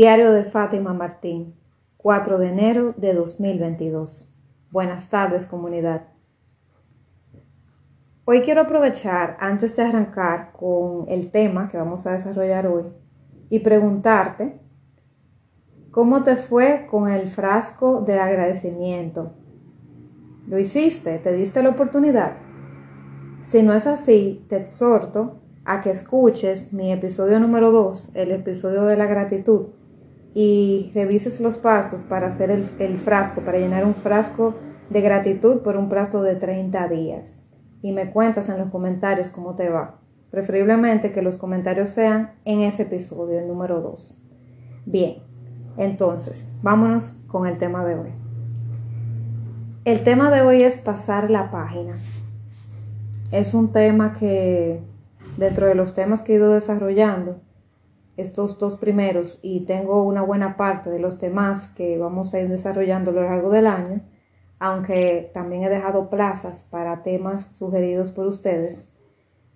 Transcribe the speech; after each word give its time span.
Diario 0.00 0.32
de 0.32 0.44
Fátima 0.44 0.94
Martín, 0.94 1.56
4 1.98 2.38
de 2.38 2.48
enero 2.48 2.94
de 2.96 3.12
2022. 3.12 4.32
Buenas 4.70 5.10
tardes 5.10 5.44
comunidad. 5.44 6.04
Hoy 8.24 8.40
quiero 8.40 8.62
aprovechar, 8.62 9.36
antes 9.40 9.76
de 9.76 9.82
arrancar 9.82 10.52
con 10.52 11.04
el 11.08 11.30
tema 11.30 11.68
que 11.68 11.76
vamos 11.76 12.06
a 12.06 12.12
desarrollar 12.12 12.66
hoy, 12.66 12.84
y 13.50 13.58
preguntarte 13.58 14.58
cómo 15.90 16.22
te 16.22 16.36
fue 16.36 16.86
con 16.90 17.06
el 17.06 17.28
frasco 17.28 18.00
del 18.00 18.20
agradecimiento. 18.20 19.34
¿Lo 20.48 20.58
hiciste? 20.58 21.18
¿Te 21.18 21.30
diste 21.34 21.62
la 21.62 21.68
oportunidad? 21.68 22.38
Si 23.42 23.62
no 23.62 23.74
es 23.74 23.86
así, 23.86 24.46
te 24.48 24.56
exhorto 24.56 25.42
a 25.66 25.82
que 25.82 25.90
escuches 25.90 26.72
mi 26.72 26.90
episodio 26.90 27.38
número 27.38 27.70
2, 27.70 28.12
el 28.14 28.30
episodio 28.30 28.86
de 28.86 28.96
la 28.96 29.04
gratitud, 29.04 29.66
y 30.34 30.90
revises 30.94 31.40
los 31.40 31.58
pasos 31.58 32.02
para 32.02 32.28
hacer 32.28 32.50
el, 32.50 32.98
frasco, 32.98 33.40
para 33.40 33.58
llenar 33.58 33.84
un 33.84 33.94
frasco 33.94 34.54
de 34.88 35.00
gratitud 35.00 35.62
por 35.62 35.76
un 35.76 35.88
plazo 35.88 36.22
de 36.22 36.36
30 36.36 36.88
días. 36.88 37.42
Y 37.82 37.92
me 37.92 38.10
cuentas 38.10 38.48
en 38.48 38.58
los 38.58 38.70
comentarios 38.70 39.30
cómo 39.30 39.54
te 39.54 39.68
va. 39.68 40.00
Preferiblemente 40.30 41.10
que 41.10 41.22
los 41.22 41.38
comentarios 41.38 41.88
sean 41.88 42.32
en 42.44 42.60
ese 42.60 42.82
episodio, 42.82 43.38
el 43.38 43.48
número 43.48 43.80
2. 43.80 44.18
Bien, 44.86 45.16
entonces, 45.76 46.48
vámonos 46.62 47.24
con 47.26 47.46
el 47.46 47.58
tema 47.58 47.84
de 47.84 47.94
hoy. 47.96 48.10
El 49.84 50.04
tema 50.04 50.30
de 50.30 50.42
hoy 50.42 50.62
es 50.62 50.78
pasar 50.78 51.30
la 51.30 51.50
página. 51.50 51.96
Es 53.32 53.54
un 53.54 53.72
tema 53.72 54.12
que 54.12 54.82
dentro 55.36 55.66
de 55.66 55.74
los 55.74 55.94
temas 55.94 56.22
que 56.22 56.34
he 56.34 56.36
ido 56.36 56.52
desarrollando, 56.52 57.40
estos 58.20 58.58
dos 58.58 58.76
primeros 58.76 59.38
y 59.42 59.60
tengo 59.60 60.02
una 60.02 60.22
buena 60.22 60.56
parte 60.56 60.90
de 60.90 60.98
los 60.98 61.18
temas 61.18 61.68
que 61.68 61.98
vamos 61.98 62.32
a 62.34 62.40
ir 62.40 62.48
desarrollando 62.48 63.10
a 63.10 63.14
lo 63.14 63.22
largo 63.22 63.50
del 63.50 63.66
año, 63.66 64.00
aunque 64.58 65.30
también 65.32 65.64
he 65.64 65.68
dejado 65.68 66.10
plazas 66.10 66.64
para 66.70 67.02
temas 67.02 67.56
sugeridos 67.56 68.12
por 68.12 68.26
ustedes. 68.26 68.88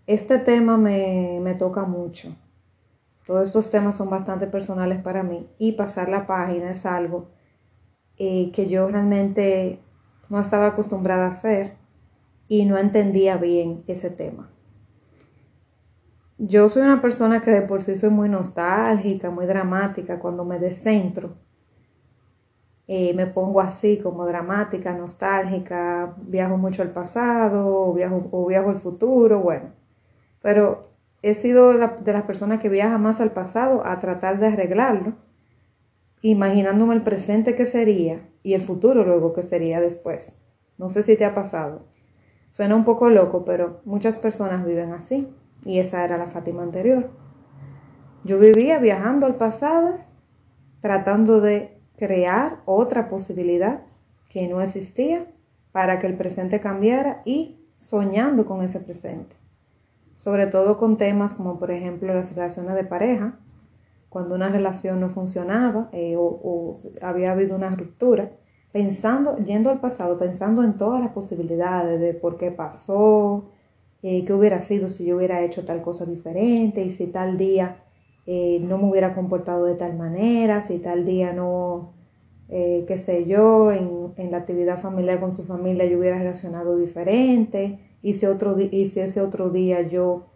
Este 0.06 0.38
tema 0.38 0.76
me, 0.76 1.40
me 1.42 1.54
toca 1.54 1.84
mucho. 1.84 2.34
Todos 3.26 3.48
estos 3.48 3.70
temas 3.70 3.96
son 3.96 4.10
bastante 4.10 4.46
personales 4.46 5.00
para 5.00 5.22
mí 5.22 5.48
y 5.58 5.72
pasar 5.72 6.08
la 6.08 6.26
página 6.26 6.70
es 6.70 6.84
algo 6.84 7.28
eh, 8.18 8.50
que 8.52 8.66
yo 8.66 8.88
realmente 8.88 9.80
no 10.28 10.40
estaba 10.40 10.68
acostumbrada 10.68 11.26
a 11.26 11.30
hacer 11.30 11.74
y 12.48 12.64
no 12.64 12.78
entendía 12.78 13.36
bien 13.36 13.82
ese 13.86 14.10
tema 14.10 14.53
yo 16.38 16.68
soy 16.68 16.82
una 16.82 17.00
persona 17.00 17.40
que 17.40 17.50
de 17.50 17.62
por 17.62 17.82
sí 17.82 17.94
soy 17.94 18.10
muy 18.10 18.28
nostálgica, 18.28 19.30
muy 19.30 19.46
dramática. 19.46 20.18
Cuando 20.18 20.44
me 20.44 20.58
descentro, 20.58 21.36
eh, 22.86 23.14
me 23.14 23.26
pongo 23.26 23.60
así 23.60 23.98
como 23.98 24.26
dramática, 24.26 24.92
nostálgica, 24.92 26.14
viajo 26.18 26.56
mucho 26.58 26.82
al 26.82 26.90
pasado 26.90 27.66
o 27.66 27.94
viajo, 27.94 28.28
o 28.30 28.46
viajo 28.46 28.70
al 28.70 28.78
futuro, 28.78 29.40
bueno. 29.40 29.70
Pero 30.42 30.90
he 31.22 31.34
sido 31.34 31.72
de 31.72 32.12
las 32.12 32.22
personas 32.24 32.60
que 32.60 32.68
viaja 32.68 32.98
más 32.98 33.20
al 33.20 33.30
pasado 33.30 33.86
a 33.86 33.98
tratar 34.00 34.38
de 34.38 34.48
arreglarlo, 34.48 35.14
imaginándome 36.20 36.94
el 36.94 37.02
presente 37.02 37.54
que 37.54 37.66
sería 37.66 38.28
y 38.42 38.54
el 38.54 38.60
futuro 38.60 39.04
luego 39.04 39.32
que 39.32 39.42
sería 39.42 39.80
después. 39.80 40.34
No 40.76 40.88
sé 40.88 41.02
si 41.02 41.16
te 41.16 41.24
ha 41.24 41.34
pasado. 41.34 41.86
Suena 42.50 42.74
un 42.76 42.84
poco 42.84 43.08
loco, 43.08 43.44
pero 43.44 43.80
muchas 43.84 44.18
personas 44.18 44.66
viven 44.66 44.92
así. 44.92 45.28
Y 45.64 45.78
esa 45.78 46.04
era 46.04 46.18
la 46.18 46.26
Fátima 46.26 46.62
anterior. 46.62 47.10
Yo 48.24 48.38
vivía 48.38 48.78
viajando 48.78 49.26
al 49.26 49.36
pasado, 49.36 49.98
tratando 50.80 51.40
de 51.40 51.78
crear 51.96 52.60
otra 52.64 53.08
posibilidad 53.08 53.82
que 54.28 54.48
no 54.48 54.60
existía 54.60 55.26
para 55.72 55.98
que 55.98 56.06
el 56.06 56.16
presente 56.16 56.60
cambiara 56.60 57.22
y 57.24 57.60
soñando 57.76 58.46
con 58.46 58.62
ese 58.62 58.80
presente. 58.80 59.36
Sobre 60.16 60.46
todo 60.46 60.78
con 60.78 60.96
temas 60.96 61.34
como 61.34 61.58
por 61.58 61.70
ejemplo 61.70 62.14
las 62.14 62.34
relaciones 62.34 62.74
de 62.74 62.84
pareja, 62.84 63.38
cuando 64.08 64.34
una 64.36 64.48
relación 64.48 65.00
no 65.00 65.08
funcionaba 65.08 65.88
eh, 65.92 66.16
o, 66.16 66.22
o, 66.22 66.76
había 67.02 67.32
habido 67.32 67.56
una 67.56 67.70
ruptura, 67.70 68.30
pensando, 68.72 69.36
yendo 69.38 69.70
al 69.70 69.80
pasado, 69.80 70.18
pensando 70.18 70.62
en 70.62 70.74
todas 70.78 71.00
las 71.00 71.10
posibilidades 71.10 72.00
de 72.00 72.14
por 72.14 72.38
qué 72.38 72.50
pasó, 72.50 73.50
eh, 74.04 74.22
qué 74.26 74.34
hubiera 74.34 74.60
sido 74.60 74.90
si 74.90 75.06
yo 75.06 75.16
hubiera 75.16 75.42
hecho 75.42 75.64
tal 75.64 75.80
cosa 75.80 76.04
diferente 76.04 76.84
y 76.84 76.90
si 76.90 77.06
tal 77.06 77.38
día 77.38 77.78
eh, 78.26 78.58
no 78.60 78.76
me 78.76 78.90
hubiera 78.90 79.14
comportado 79.14 79.64
de 79.64 79.76
tal 79.76 79.96
manera, 79.96 80.60
si 80.60 80.78
tal 80.78 81.06
día 81.06 81.32
no, 81.32 81.94
eh, 82.50 82.84
qué 82.86 82.98
sé 82.98 83.24
yo, 83.24 83.72
en, 83.72 84.12
en, 84.18 84.30
la 84.30 84.36
actividad 84.36 84.78
familiar 84.78 85.20
con 85.20 85.32
su 85.32 85.42
familia 85.44 85.86
yo 85.86 85.98
hubiera 85.98 86.18
reaccionado 86.18 86.76
diferente 86.76 87.78
y 88.02 88.12
si, 88.12 88.26
otro, 88.26 88.60
y 88.60 88.84
si 88.84 89.00
ese 89.00 89.22
otro 89.22 89.48
día 89.48 89.80
yo 89.80 90.26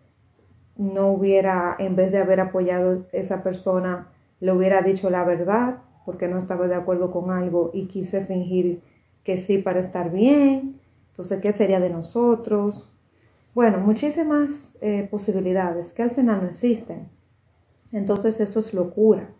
no 0.79 1.13
hubiera, 1.13 1.77
en 1.79 1.95
vez 1.95 2.11
de 2.11 2.19
haber 2.19 2.41
apoyado 2.41 3.05
a 3.13 3.17
esa 3.17 3.43
persona, 3.43 4.09
le 4.41 4.51
hubiera 4.53 4.81
dicho 4.81 5.11
la 5.11 5.25
verdad 5.25 5.81
porque 6.07 6.27
no 6.27 6.39
estaba 6.39 6.69
de 6.69 6.75
acuerdo 6.75 7.11
con 7.11 7.31
algo 7.31 7.71
y 7.75 7.85
quise 7.87 8.25
fingir 8.25 8.81
que 9.25 9.37
sí 9.37 9.59
para 9.59 9.81
estar 9.81 10.11
bien. 10.11 10.81
Entonces, 11.11 11.43
¿qué 11.43 11.53
sería 11.53 11.81
de 11.81 11.91
nosotros? 11.91 12.95
Bueno, 13.59 13.81
muchísimas 13.81 14.79
eh, 14.81 15.09
posibilidades 15.11 15.93
que 15.93 16.05
al 16.05 16.13
final 16.13 16.43
no 16.43 16.47
existen. 16.47 17.09
Entonces 17.91 18.39
eso 18.39 18.61
es 18.61 18.73
locura. 18.73 19.31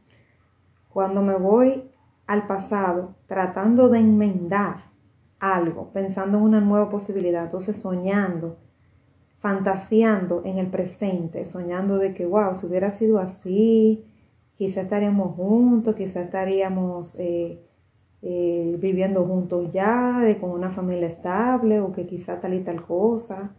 Cuando 0.89 1.23
me 1.23 1.37
voy 1.37 1.93
al 2.27 2.49
pasado 2.49 3.15
tratando 3.29 3.89
de 3.89 4.01
enmendar 4.01 4.91
algo, 5.39 5.93
pensando 5.93 6.39
en 6.39 6.43
una 6.43 6.61
nueva 6.61 6.91
posibilidad, 6.91 7.45
entonces 7.45 7.77
soñando, 7.77 8.57
fantaseando 9.39 10.43
en 10.45 10.59
el 10.59 10.67
presente, 10.67 11.45
soñando 11.45 11.99
de 11.99 12.13
que, 12.13 12.27
wow, 12.27 12.57
si 12.57 12.67
hubiera 12.67 12.91
sido 12.91 13.21
así, 13.21 14.05
quizá 14.57 14.81
estaríamos 14.81 15.37
juntos, 15.37 15.95
quizá 15.95 16.23
estaríamos 16.23 17.15
eh, 17.21 17.63
eh, 18.23 18.77
viviendo 18.81 19.25
juntos 19.25 19.71
ya, 19.71 20.25
con 20.41 20.51
una 20.51 20.71
familia 20.71 21.07
estable, 21.07 21.79
o 21.79 21.93
que 21.93 22.05
quizá 22.05 22.41
tal 22.41 22.55
y 22.55 22.65
tal 22.65 22.85
cosa. 22.85 23.55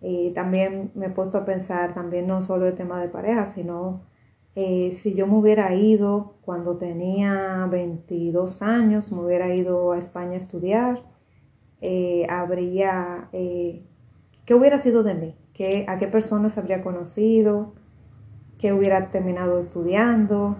Y 0.00 0.30
también 0.30 0.90
me 0.94 1.06
he 1.06 1.10
puesto 1.10 1.38
a 1.38 1.44
pensar, 1.44 1.94
también 1.94 2.26
no 2.26 2.42
solo 2.42 2.66
el 2.66 2.74
tema 2.74 3.00
de 3.00 3.08
pareja, 3.08 3.46
sino 3.46 4.02
eh, 4.54 4.92
si 4.94 5.14
yo 5.14 5.26
me 5.26 5.36
hubiera 5.36 5.74
ido 5.74 6.34
cuando 6.42 6.76
tenía 6.78 7.66
22 7.70 8.62
años, 8.62 9.12
me 9.12 9.22
hubiera 9.22 9.54
ido 9.54 9.92
a 9.92 9.98
España 9.98 10.32
a 10.32 10.36
estudiar, 10.36 11.02
eh, 11.80 12.26
habría, 12.28 13.28
eh, 13.32 13.84
¿qué 14.44 14.54
hubiera 14.54 14.78
sido 14.78 15.02
de 15.02 15.14
mí? 15.14 15.36
¿Qué, 15.54 15.84
¿A 15.88 15.98
qué 15.98 16.08
personas 16.08 16.58
habría 16.58 16.82
conocido? 16.82 17.74
¿Qué 18.58 18.72
hubiera 18.72 19.10
terminado 19.10 19.58
estudiando? 19.58 20.56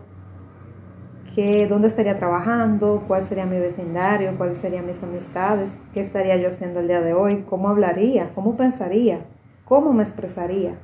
¿Qué, 1.34 1.68
¿Dónde 1.68 1.86
estaría 1.86 2.18
trabajando? 2.18 3.04
¿Cuál 3.06 3.22
sería 3.22 3.46
mi 3.46 3.60
vecindario? 3.60 4.36
¿Cuáles 4.36 4.58
serían 4.58 4.86
mis 4.86 5.00
amistades? 5.00 5.70
¿Qué 5.94 6.00
estaría 6.00 6.36
yo 6.36 6.48
haciendo 6.48 6.80
el 6.80 6.88
día 6.88 7.00
de 7.00 7.14
hoy? 7.14 7.44
¿Cómo 7.48 7.68
hablaría? 7.68 8.34
¿Cómo 8.34 8.56
pensaría? 8.56 9.26
¿Cómo 9.64 9.92
me 9.92 10.02
expresaría? 10.02 10.80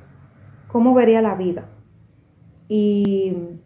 ¿Cómo 0.69 0.93
vería 0.93 1.21
la 1.21 1.35
vida? 1.35 1.65
Y 2.69 3.59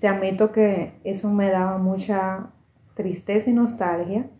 te 0.00 0.08
admito 0.08 0.52
que 0.52 1.00
eso 1.04 1.30
me 1.30 1.50
daba 1.50 1.76
mucha 1.76 2.50
tristeza 2.94 3.50
y 3.50 3.52
nostalgia 3.52 4.30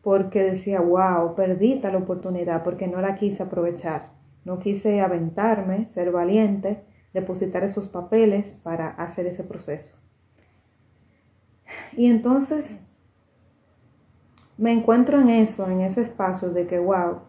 porque 0.00 0.42
decía, 0.42 0.80
wow, 0.80 1.34
perdí 1.34 1.78
tal 1.78 1.96
oportunidad 1.96 2.64
porque 2.64 2.88
no 2.88 3.02
la 3.02 3.16
quise 3.16 3.42
aprovechar. 3.42 4.12
No 4.46 4.60
quise 4.60 5.02
aventarme, 5.02 5.84
ser 5.84 6.10
valiente, 6.10 6.84
depositar 7.12 7.64
esos 7.64 7.86
papeles 7.88 8.58
para 8.62 8.88
hacer 8.88 9.26
ese 9.26 9.44
proceso. 9.44 10.07
Y 11.96 12.06
entonces 12.06 12.84
me 14.56 14.72
encuentro 14.72 15.20
en 15.20 15.28
eso, 15.28 15.68
en 15.70 15.80
ese 15.80 16.02
espacio 16.02 16.50
de 16.50 16.66
que, 16.66 16.78
wow, 16.78 17.20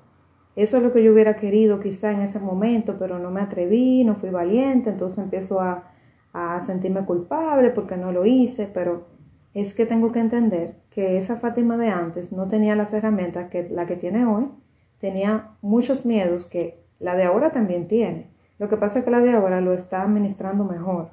eso 0.56 0.78
es 0.78 0.84
lo 0.84 0.92
que 0.92 1.04
yo 1.04 1.14
hubiera 1.14 1.36
querido 1.36 1.80
quizá 1.80 2.12
en 2.12 2.22
ese 2.22 2.40
momento, 2.40 2.98
pero 2.98 3.20
no 3.20 3.32
me 3.32 3.42
atreví, 3.42 4.04
no 4.04 4.16
fui 4.16 4.30
valiente, 4.30 4.90
entonces 4.90 5.20
empiezo 5.20 5.62
a, 5.62 5.92
a 6.34 6.60
sentirme 6.62 7.06
culpable 7.06 7.70
porque 7.70 7.98
no 7.98 8.12
lo 8.12 8.26
hice, 8.26 8.70
pero 8.74 9.08
es 9.54 9.74
que 9.76 9.86
tengo 9.86 10.12
que 10.12 10.20
entender 10.20 10.76
que 10.90 11.18
esa 11.18 11.38
Fátima 11.38 11.78
de 11.78 11.90
antes 11.90 12.32
no 12.32 12.48
tenía 12.48 12.76
las 12.76 12.94
herramientas 12.94 13.50
que 13.50 13.70
la 13.70 13.86
que 13.86 13.96
tiene 13.96 14.26
hoy, 14.26 14.50
tenía 15.00 15.52
muchos 15.62 16.06
miedos 16.06 16.46
que 16.46 16.84
la 17.00 17.16
de 17.16 17.24
ahora 17.24 17.52
también 17.52 17.88
tiene. 17.88 18.30
Lo 18.58 18.70
que 18.70 18.78
pasa 18.78 19.00
es 19.00 19.06
que 19.06 19.12
la 19.12 19.22
de 19.22 19.32
ahora 19.32 19.62
lo 19.62 19.74
está 19.74 20.02
administrando 20.02 20.66
mejor, 20.66 21.12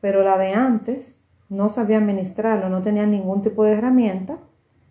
pero 0.00 0.22
la 0.22 0.36
de 0.38 0.52
antes 0.54 1.19
no 1.50 1.68
sabía 1.68 1.98
administrarlo, 1.98 2.70
no 2.70 2.80
tenía 2.80 3.04
ningún 3.04 3.42
tipo 3.42 3.64
de 3.64 3.72
herramienta 3.72 4.38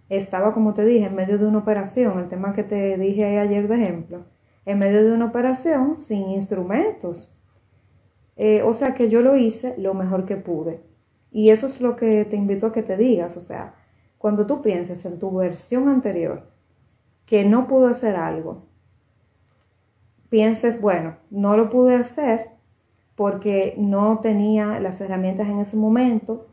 estaba, 0.09 0.53
como 0.53 0.73
te 0.73 0.83
dije, 0.85 1.05
en 1.05 1.15
medio 1.15 1.37
de 1.37 1.45
una 1.45 1.59
operación, 1.59 2.19
el 2.19 2.27
tema 2.27 2.53
que 2.53 2.63
te 2.63 2.97
dije 2.97 3.37
ayer 3.37 3.67
de 3.67 3.75
ejemplo, 3.75 4.25
en 4.65 4.79
medio 4.79 5.03
de 5.03 5.13
una 5.13 5.25
operación 5.25 5.95
sin 5.95 6.29
instrumentos. 6.31 7.35
Eh, 8.35 8.63
o 8.63 8.73
sea 8.73 8.95
que 8.95 9.09
yo 9.09 9.21
lo 9.21 9.37
hice 9.37 9.75
lo 9.77 9.93
mejor 9.93 10.25
que 10.25 10.35
pude. 10.35 10.81
Y 11.31 11.51
eso 11.51 11.67
es 11.67 11.79
lo 11.79 11.95
que 11.95 12.25
te 12.25 12.35
invito 12.35 12.67
a 12.67 12.71
que 12.71 12.81
te 12.81 12.97
digas. 12.97 13.37
O 13.37 13.41
sea, 13.41 13.75
cuando 14.17 14.47
tú 14.47 14.61
pienses 14.61 15.05
en 15.05 15.19
tu 15.19 15.31
versión 15.31 15.87
anterior 15.89 16.49
que 17.25 17.45
no 17.45 17.67
pudo 17.67 17.87
hacer 17.87 18.15
algo, 18.15 18.63
pienses, 20.29 20.81
bueno, 20.81 21.17
no 21.29 21.55
lo 21.55 21.69
pude 21.69 21.95
hacer 21.95 22.51
porque 23.15 23.75
no 23.77 24.19
tenía 24.19 24.79
las 24.79 25.01
herramientas 25.01 25.47
en 25.47 25.59
ese 25.59 25.75
momento 25.75 26.48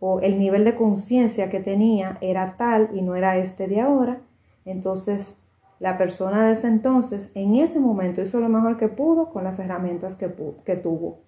o 0.00 0.20
el 0.20 0.38
nivel 0.38 0.64
de 0.64 0.76
conciencia 0.76 1.50
que 1.50 1.60
tenía 1.60 2.18
era 2.20 2.56
tal 2.56 2.90
y 2.94 3.02
no 3.02 3.16
era 3.16 3.36
este 3.36 3.66
de 3.66 3.80
ahora. 3.80 4.20
Entonces, 4.64 5.38
la 5.80 5.98
persona 5.98 6.46
de 6.46 6.52
ese 6.52 6.68
entonces, 6.68 7.30
en 7.34 7.56
ese 7.56 7.80
momento, 7.80 8.20
hizo 8.22 8.40
lo 8.40 8.48
mejor 8.48 8.76
que 8.76 8.88
pudo 8.88 9.30
con 9.30 9.44
las 9.44 9.58
herramientas 9.58 10.16
que, 10.16 10.32
que 10.64 10.76
tuvo. 10.76 11.20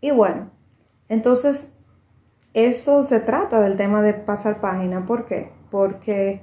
Y 0.00 0.10
bueno, 0.10 0.50
entonces, 1.08 1.72
eso 2.54 3.02
se 3.02 3.20
trata 3.20 3.60
del 3.60 3.76
tema 3.76 4.02
de 4.02 4.14
pasar 4.14 4.60
página. 4.60 5.06
¿Por 5.06 5.26
qué? 5.26 5.50
Porque 5.70 6.42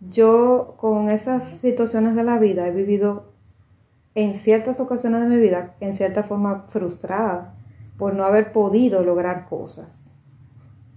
yo 0.00 0.74
con 0.78 1.08
esas 1.08 1.44
situaciones 1.44 2.16
de 2.16 2.24
la 2.24 2.38
vida 2.38 2.66
he 2.66 2.72
vivido 2.72 3.32
en 4.14 4.34
ciertas 4.34 4.80
ocasiones 4.80 5.20
de 5.20 5.28
mi 5.28 5.36
vida, 5.36 5.76
en 5.80 5.94
cierta 5.94 6.24
forma 6.24 6.64
frustrada 6.66 7.54
por 8.00 8.14
no 8.14 8.24
haber 8.24 8.50
podido 8.50 9.04
lograr 9.04 9.46
cosas, 9.48 10.06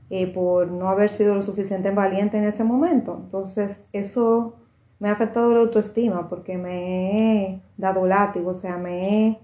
y 0.09 0.27
por 0.27 0.67
no 0.67 0.89
haber 0.89 1.09
sido 1.09 1.35
lo 1.35 1.41
suficiente 1.41 1.91
valiente 1.91 2.38
en 2.38 2.45
ese 2.45 2.63
momento. 2.63 3.19
Entonces, 3.23 3.85
eso 3.94 4.53
me 5.00 5.09
ha 5.09 5.11
afectado 5.11 5.53
la 5.53 5.61
autoestima 5.61 6.29
porque 6.29 6.57
me 6.57 7.50
he 7.50 7.61
dado 7.77 8.05
látigo, 8.05 8.51
o 8.51 8.53
sea, 8.53 8.77
me 8.77 9.27
he 9.27 9.39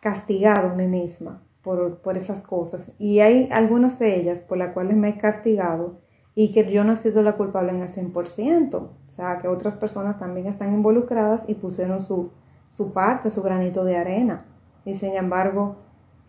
castigado 0.00 0.70
a 0.70 0.74
mí 0.74 0.86
misma 0.86 1.40
por, 1.62 1.98
por 1.98 2.16
esas 2.16 2.42
cosas. 2.42 2.90
Y 2.98 3.20
hay 3.20 3.48
algunas 3.52 3.98
de 3.98 4.20
ellas 4.20 4.40
por 4.40 4.58
las 4.58 4.74
cuales 4.74 4.96
me 4.96 5.08
he 5.08 5.18
castigado 5.18 6.00
y 6.34 6.52
que 6.52 6.70
yo 6.70 6.84
no 6.84 6.92
he 6.92 6.96
sido 6.96 7.22
la 7.22 7.36
culpable 7.36 7.70
en 7.70 7.80
el 7.80 7.88
100%. 7.88 8.74
O 8.74 8.90
sea, 9.08 9.38
que 9.38 9.48
otras 9.48 9.76
personas 9.76 10.18
también 10.18 10.46
están 10.46 10.74
involucradas 10.74 11.48
y 11.48 11.54
pusieron 11.54 12.02
su, 12.02 12.32
su 12.70 12.92
parte, 12.92 13.30
su 13.30 13.42
granito 13.42 13.84
de 13.84 13.96
arena. 13.96 14.44
Y 14.84 14.94
sin 14.94 15.14
embargo, 15.14 15.76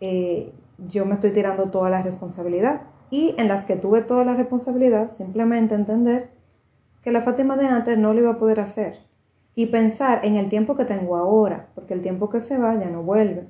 eh, 0.02 0.52
yo 0.90 1.06
me 1.06 1.14
estoy 1.14 1.32
tirando 1.32 1.70
toda 1.70 1.90
la 1.90 2.02
responsabilidad. 2.02 2.82
Y 3.10 3.36
en 3.38 3.48
las 3.48 3.66
que 3.66 3.76
tuve 3.76 4.02
toda 4.02 4.26
la 4.26 4.36
responsabilidad, 4.36 5.12
simplemente 5.12 5.76
entender 5.76 6.30
que 7.04 7.12
la 7.12 7.22
Fátima 7.22 7.56
de 7.56 7.68
antes 7.68 7.98
no 7.98 8.14
lo 8.14 8.22
iba 8.22 8.32
a 8.32 8.40
poder 8.40 8.60
hacer. 8.60 9.00
Y 9.56 9.68
pensar 9.68 10.26
en 10.26 10.36
el 10.36 10.50
tiempo 10.50 10.76
que 10.76 10.86
tengo 10.86 11.16
ahora, 11.18 11.70
porque 11.76 11.94
el 11.94 12.02
tiempo 12.02 12.30
que 12.30 12.40
se 12.40 12.58
va 12.58 12.76
ya 12.76 12.90
no 12.90 13.04
vuelve. 13.04 13.48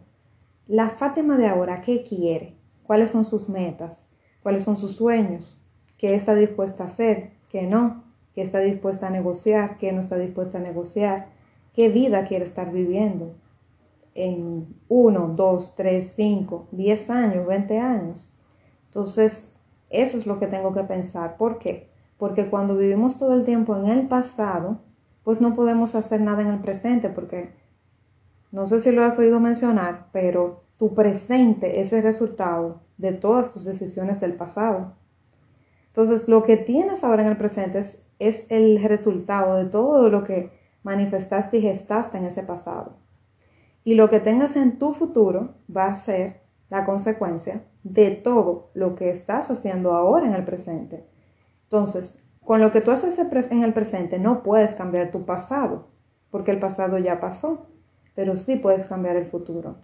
La 0.68 0.89
Fátima 0.89 1.38
de 1.38 1.48
ahora, 1.48 1.81
¿qué 1.81 2.03
quiere? 2.03 2.56
¿Cuáles 2.83 3.12
son 3.12 3.24
sus 3.24 3.50
metas? 3.50 4.06
¿Cuáles 4.42 4.63
son 4.63 4.75
sus 4.75 4.95
sueños? 4.95 5.57
¿Qué 5.97 6.15
está 6.15 6.33
dispuesta 6.33 6.83
a 6.83 6.88
hacer? 6.88 7.31
¿Qué 7.50 7.63
no? 7.63 8.04
¿Qué 8.33 8.42
está 8.42 8.59
dispuesta 8.59 9.07
a 9.07 9.12
negociar? 9.12 9.77
¿Qué 9.77 9.92
no 9.92 10.00
está 10.00 10.18
dispuesta 10.18 10.57
a 10.57 10.62
negociar? 10.62 11.27
¿Qué 11.74 11.89
vida 11.89 12.25
quiere 12.25 12.45
estar 12.45 12.71
viviendo? 12.71 13.36
En 14.13 14.68
uno, 14.90 15.34
dos, 15.36 15.75
tres, 15.75 16.13
cinco, 16.16 16.68
diez 16.72 17.10
años, 17.10 17.48
veinte 17.48 17.80
años. 17.80 18.30
Entonces, 18.88 19.48
eso 19.90 20.18
es 20.18 20.25
lo 20.25 20.40
que 20.40 20.48
tengo 20.48 20.74
que 20.74 20.84
pensar. 20.84 21.38
¿Por 21.38 21.60
qué? 21.60 21.90
Porque 22.18 22.48
cuando 22.48 22.78
vivimos 22.78 23.18
todo 23.18 23.34
el 23.34 23.46
tiempo 23.46 23.75
en 23.75 23.88
el 23.88 24.08
pasado, 24.08 24.80
pues 25.24 25.42
no 25.42 25.54
podemos 25.54 25.96
hacer 25.96 26.22
nada 26.22 26.42
en 26.42 26.50
el 26.50 26.60
presente, 26.60 27.10
porque 27.10 27.54
no 28.52 28.68
sé 28.68 28.80
si 28.80 28.92
lo 28.92 29.04
has 29.04 29.18
oído 29.18 29.40
mencionar, 29.40 30.08
pero 30.12 30.64
tu 30.78 30.94
presente 30.94 31.80
es 31.80 31.94
el 31.94 32.04
resultado 32.04 32.81
de 32.98 33.14
todas 33.14 33.52
tus 33.52 33.64
decisiones 33.64 34.19
del 34.19 34.34
pasado. 34.34 34.94
Entonces, 35.88 36.28
lo 36.28 36.44
que 36.44 36.57
tienes 36.57 37.04
ahora 37.04 37.24
en 37.24 37.30
el 37.30 37.38
presente 37.38 37.80
es, 37.80 38.00
es 38.19 38.46
el 38.50 38.81
resultado 38.84 39.57
de 39.57 39.66
todo 39.66 40.10
lo 40.10 40.24
que 40.24 40.52
manifestaste 40.84 41.57
y 41.57 41.62
gestaste 41.62 42.18
en 42.18 42.25
ese 42.25 42.44
pasado. 42.44 42.94
Y 43.83 43.95
lo 43.95 44.10
que 44.10 44.19
tengas 44.19 44.56
en 44.56 44.78
tu 44.78 44.94
futuro 44.94 45.56
va 45.75 45.88
a 45.88 45.95
ser 45.95 46.42
la 46.69 46.86
consecuencia 46.86 47.63
de 47.83 48.12
todo 48.12 48.69
lo 48.74 48.95
que 48.95 49.10
estás 49.10 49.50
haciendo 49.50 49.94
ahora 49.94 50.28
en 50.28 50.33
el 50.33 50.45
presente. 50.45 51.06
Entonces, 51.63 52.18
con 52.44 52.62
lo 52.62 52.72
que 52.72 52.81
tú 52.81 52.92
haces 52.92 53.18
en 53.18 53.63
el 53.63 53.74
presente 53.74 54.19
no 54.19 54.44
puedes 54.44 54.75
cambiar 54.75 55.12
tu 55.12 55.25
pasado, 55.25 55.88
porque 56.30 56.51
el 56.51 56.60
pasado 56.60 56.98
ya 56.98 57.19
pasó, 57.19 57.68
pero 58.16 58.36
sí 58.36 58.56
puedes 58.56 58.86
cambiar 58.86 59.16
el 59.16 59.25
futuro. 59.25 59.78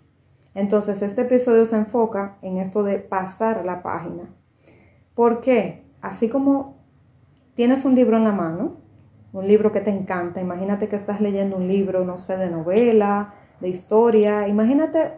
Entonces, 0.54 1.02
este 1.02 1.22
episodio 1.22 1.66
se 1.66 1.76
enfoca 1.76 2.38
en 2.42 2.58
esto 2.58 2.84
de 2.84 3.00
pasar 3.00 3.64
la 3.66 3.84
página. 3.84 4.30
¿Por 5.14 5.40
qué? 5.40 5.84
Así 6.02 6.30
como 6.30 6.78
tienes 7.54 7.86
un 7.86 7.96
libro 7.96 8.18
en 8.18 8.24
la 8.24 8.32
mano, 8.32 8.78
un 9.34 9.48
libro 9.48 9.72
que 9.72 9.82
te 9.82 9.90
encanta. 9.90 10.42
Imagínate 10.42 10.88
que 10.88 10.96
estás 10.96 11.22
leyendo 11.22 11.58
un 11.58 11.68
libro, 11.68 12.06
no 12.06 12.18
sé, 12.18 12.38
de 12.38 12.50
novela, 12.50 13.34
de 13.60 13.70
historia. 13.70 14.48
Imagínate 14.48 15.14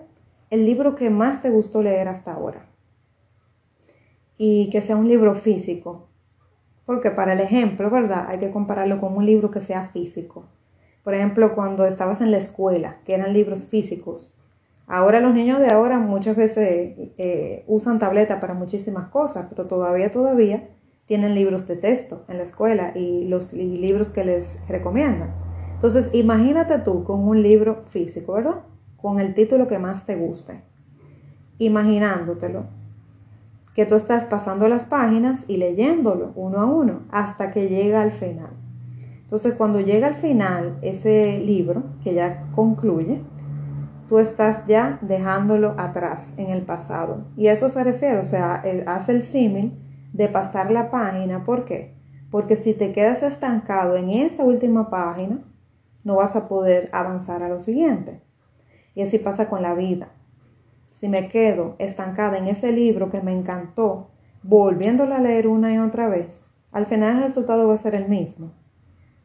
el 0.49 0.65
libro 0.65 0.95
que 0.95 1.09
más 1.09 1.41
te 1.41 1.49
gustó 1.49 1.83
leer 1.83 2.07
hasta 2.07 2.33
ahora. 2.33 2.65
Y 4.37 4.69
que 4.69 4.81
sea 4.81 4.95
un 4.95 5.07
libro 5.07 5.35
físico. 5.35 6.07
Porque 6.85 7.11
para 7.11 7.33
el 7.33 7.39
ejemplo, 7.41 7.89
¿verdad? 7.89 8.25
Hay 8.29 8.39
que 8.39 8.51
compararlo 8.51 8.99
con 8.99 9.15
un 9.15 9.25
libro 9.25 9.51
que 9.51 9.61
sea 9.61 9.85
físico. 9.85 10.45
Por 11.03 11.13
ejemplo, 11.13 11.53
cuando 11.53 11.85
estabas 11.85 12.21
en 12.21 12.31
la 12.31 12.37
escuela, 12.37 12.97
que 13.05 13.13
eran 13.13 13.33
libros 13.33 13.65
físicos. 13.65 14.35
Ahora 14.87 15.19
los 15.19 15.35
niños 15.35 15.59
de 15.59 15.67
ahora 15.67 15.99
muchas 15.99 16.35
veces 16.35 16.95
eh, 17.17 17.63
usan 17.67 17.99
tableta 17.99 18.39
para 18.39 18.55
muchísimas 18.55 19.09
cosas, 19.09 19.45
pero 19.49 19.67
todavía, 19.67 20.09
todavía 20.09 20.69
tienen 21.05 21.35
libros 21.35 21.67
de 21.67 21.75
texto 21.75 22.25
en 22.27 22.37
la 22.37 22.43
escuela 22.43 22.91
y 22.95 23.25
los 23.25 23.53
libros 23.53 24.09
que 24.09 24.23
les 24.23 24.59
recomiendan. 24.67 25.48
Entonces, 25.79 26.09
imagínate 26.11 26.77
tú 26.79 27.05
con 27.05 27.25
un 27.25 27.41
libro 27.41 27.83
físico, 27.89 28.33
¿verdad? 28.33 28.63
Con 28.97 29.21
el 29.21 29.33
título 29.33 29.65
que 29.69 29.79
más 29.79 30.05
te 30.05 30.17
guste. 30.17 30.59
Imaginándotelo. 31.57 32.65
Que 33.73 33.85
tú 33.85 33.95
estás 33.95 34.25
pasando 34.25 34.67
las 34.67 34.83
páginas 34.83 35.49
y 35.49 35.55
leyéndolo 35.55 36.33
uno 36.35 36.59
a 36.59 36.65
uno 36.65 37.03
hasta 37.11 37.51
que 37.51 37.69
llega 37.69 38.01
al 38.01 38.11
final. 38.11 38.49
Entonces, 39.21 39.53
cuando 39.53 39.79
llega 39.79 40.07
al 40.07 40.15
final 40.15 40.79
ese 40.81 41.39
libro, 41.39 41.83
que 42.03 42.13
ya 42.13 42.49
concluye, 42.53 43.21
tú 44.09 44.19
estás 44.19 44.67
ya 44.67 44.99
dejándolo 45.01 45.75
atrás 45.77 46.33
en 46.35 46.49
el 46.49 46.63
pasado. 46.63 47.23
Y 47.37 47.47
eso 47.47 47.69
se 47.69 47.85
refiere, 47.85 48.17
o 48.17 48.25
sea, 48.25 48.61
eh, 48.65 48.83
hace 48.85 49.13
el 49.13 49.23
símil 49.23 49.79
de 50.11 50.27
pasar 50.27 50.71
la 50.71 50.91
página. 50.91 51.45
¿Por 51.45 51.63
qué? 51.63 51.93
Porque 52.31 52.57
si 52.57 52.73
te 52.73 52.91
quedas 52.91 53.23
estancado 53.23 53.95
en 53.95 54.09
esa 54.09 54.43
última 54.43 54.89
página, 54.89 55.39
no 56.09 56.15
vas 56.15 56.35
a 56.35 56.47
poder 56.47 56.89
avanzar 56.91 57.43
a 57.43 57.49
lo 57.49 57.59
siguiente. 57.59 58.19
Y 58.95 59.03
así 59.03 59.19
pasa 59.19 59.47
con 59.47 59.61
la 59.61 59.75
vida. 59.75 60.09
Si 60.89 61.07
me 61.07 61.29
quedo 61.29 61.75
estancada 61.77 62.39
en 62.39 62.47
ese 62.47 62.71
libro 62.71 63.11
que 63.11 63.21
me 63.21 63.31
encantó, 63.31 64.09
volviéndolo 64.41 65.13
a 65.13 65.19
leer 65.19 65.47
una 65.47 65.71
y 65.71 65.77
otra 65.77 66.09
vez, 66.09 66.47
al 66.71 66.87
final 66.87 67.17
el 67.17 67.23
resultado 67.25 67.67
va 67.67 67.75
a 67.75 67.77
ser 67.77 67.93
el 67.93 68.09
mismo. 68.09 68.53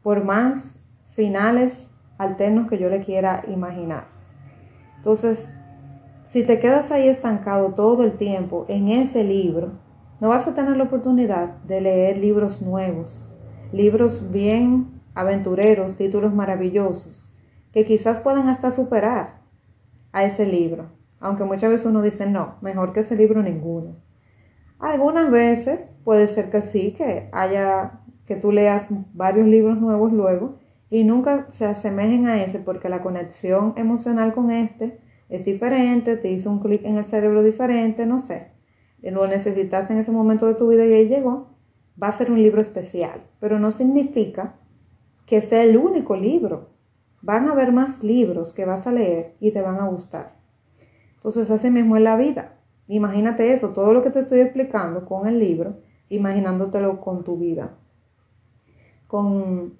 Por 0.03 0.23
más 0.23 0.77
finales 1.15 1.87
alternos 2.19 2.69
que 2.69 2.77
yo 2.77 2.87
le 2.87 3.01
quiera 3.01 3.43
imaginar. 3.47 4.05
Entonces, 4.97 5.51
si 6.27 6.43
te 6.43 6.59
quedas 6.59 6.91
ahí 6.91 7.07
estancado 7.07 7.73
todo 7.73 8.03
el 8.03 8.11
tiempo 8.11 8.67
en 8.67 8.89
ese 8.89 9.23
libro, 9.23 9.71
no 10.19 10.29
vas 10.29 10.47
a 10.47 10.53
tener 10.53 10.77
la 10.77 10.83
oportunidad 10.83 11.55
de 11.63 11.81
leer 11.81 12.19
libros 12.19 12.61
nuevos, 12.61 13.27
libros 13.71 14.31
bien 14.31 14.94
aventureros, 15.15 15.95
títulos 15.95 16.33
maravillosos, 16.33 17.33
que 17.71 17.85
quizás 17.85 18.19
puedan 18.19 18.47
hasta 18.47 18.69
superar 18.71 19.41
a 20.11 20.23
ese 20.23 20.45
libro, 20.45 20.91
aunque 21.19 21.43
muchas 21.43 21.69
veces 21.69 21.87
uno 21.87 22.01
dice, 22.01 22.29
no, 22.29 22.55
mejor 22.61 22.93
que 22.93 22.99
ese 22.99 23.15
libro 23.15 23.41
ninguno. 23.41 23.95
Algunas 24.79 25.31
veces 25.31 25.89
puede 26.03 26.27
ser 26.27 26.49
que 26.49 26.61
sí, 26.61 26.91
que 26.91 27.29
haya, 27.31 28.01
que 28.25 28.35
tú 28.35 28.51
leas 28.51 28.87
varios 29.13 29.47
libros 29.47 29.79
nuevos 29.79 30.13
luego 30.13 30.57
y 30.89 31.03
nunca 31.03 31.49
se 31.49 31.65
asemejen 31.65 32.27
a 32.27 32.43
ese 32.43 32.59
porque 32.59 32.89
la 32.89 33.01
conexión 33.01 33.73
emocional 33.77 34.33
con 34.33 34.51
este 34.51 34.99
es 35.29 35.43
diferente, 35.43 36.17
te 36.17 36.31
hizo 36.31 36.51
un 36.51 36.59
clic 36.59 36.83
en 36.85 36.97
el 36.97 37.05
cerebro 37.05 37.41
diferente, 37.41 38.05
no 38.05 38.19
sé. 38.19 38.51
Lo 39.01 39.27
necesitaste 39.27 39.93
en 39.93 39.99
ese 39.99 40.11
momento 40.11 40.47
de 40.47 40.55
tu 40.55 40.67
vida 40.67 40.85
y 40.85 40.93
ahí 40.93 41.07
llegó, 41.07 41.55
va 42.01 42.07
a 42.07 42.11
ser 42.11 42.31
un 42.31 42.41
libro 42.41 42.61
especial, 42.61 43.21
pero 43.39 43.59
no 43.59 43.71
significa 43.71 44.55
que 45.25 45.41
sea 45.41 45.63
el 45.63 45.77
único 45.77 46.15
libro. 46.15 46.69
Van 47.21 47.47
a 47.47 47.53
haber 47.53 47.71
más 47.71 48.03
libros 48.03 48.53
que 48.53 48.65
vas 48.65 48.87
a 48.87 48.91
leer 48.91 49.35
y 49.39 49.51
te 49.51 49.61
van 49.61 49.79
a 49.79 49.87
gustar. 49.87 50.35
Entonces, 51.15 51.49
así 51.49 51.69
mismo 51.71 51.97
es 51.97 52.03
la 52.03 52.17
vida. 52.17 52.59
Imagínate 52.87 53.51
eso, 53.51 53.69
todo 53.69 53.93
lo 53.93 54.03
que 54.03 54.11
te 54.11 54.19
estoy 54.19 54.41
explicando 54.41 55.05
con 55.05 55.27
el 55.27 55.39
libro, 55.39 55.77
imaginándotelo 56.09 57.01
con 57.01 57.23
tu 57.23 57.37
vida. 57.37 57.75
Con 59.07 59.77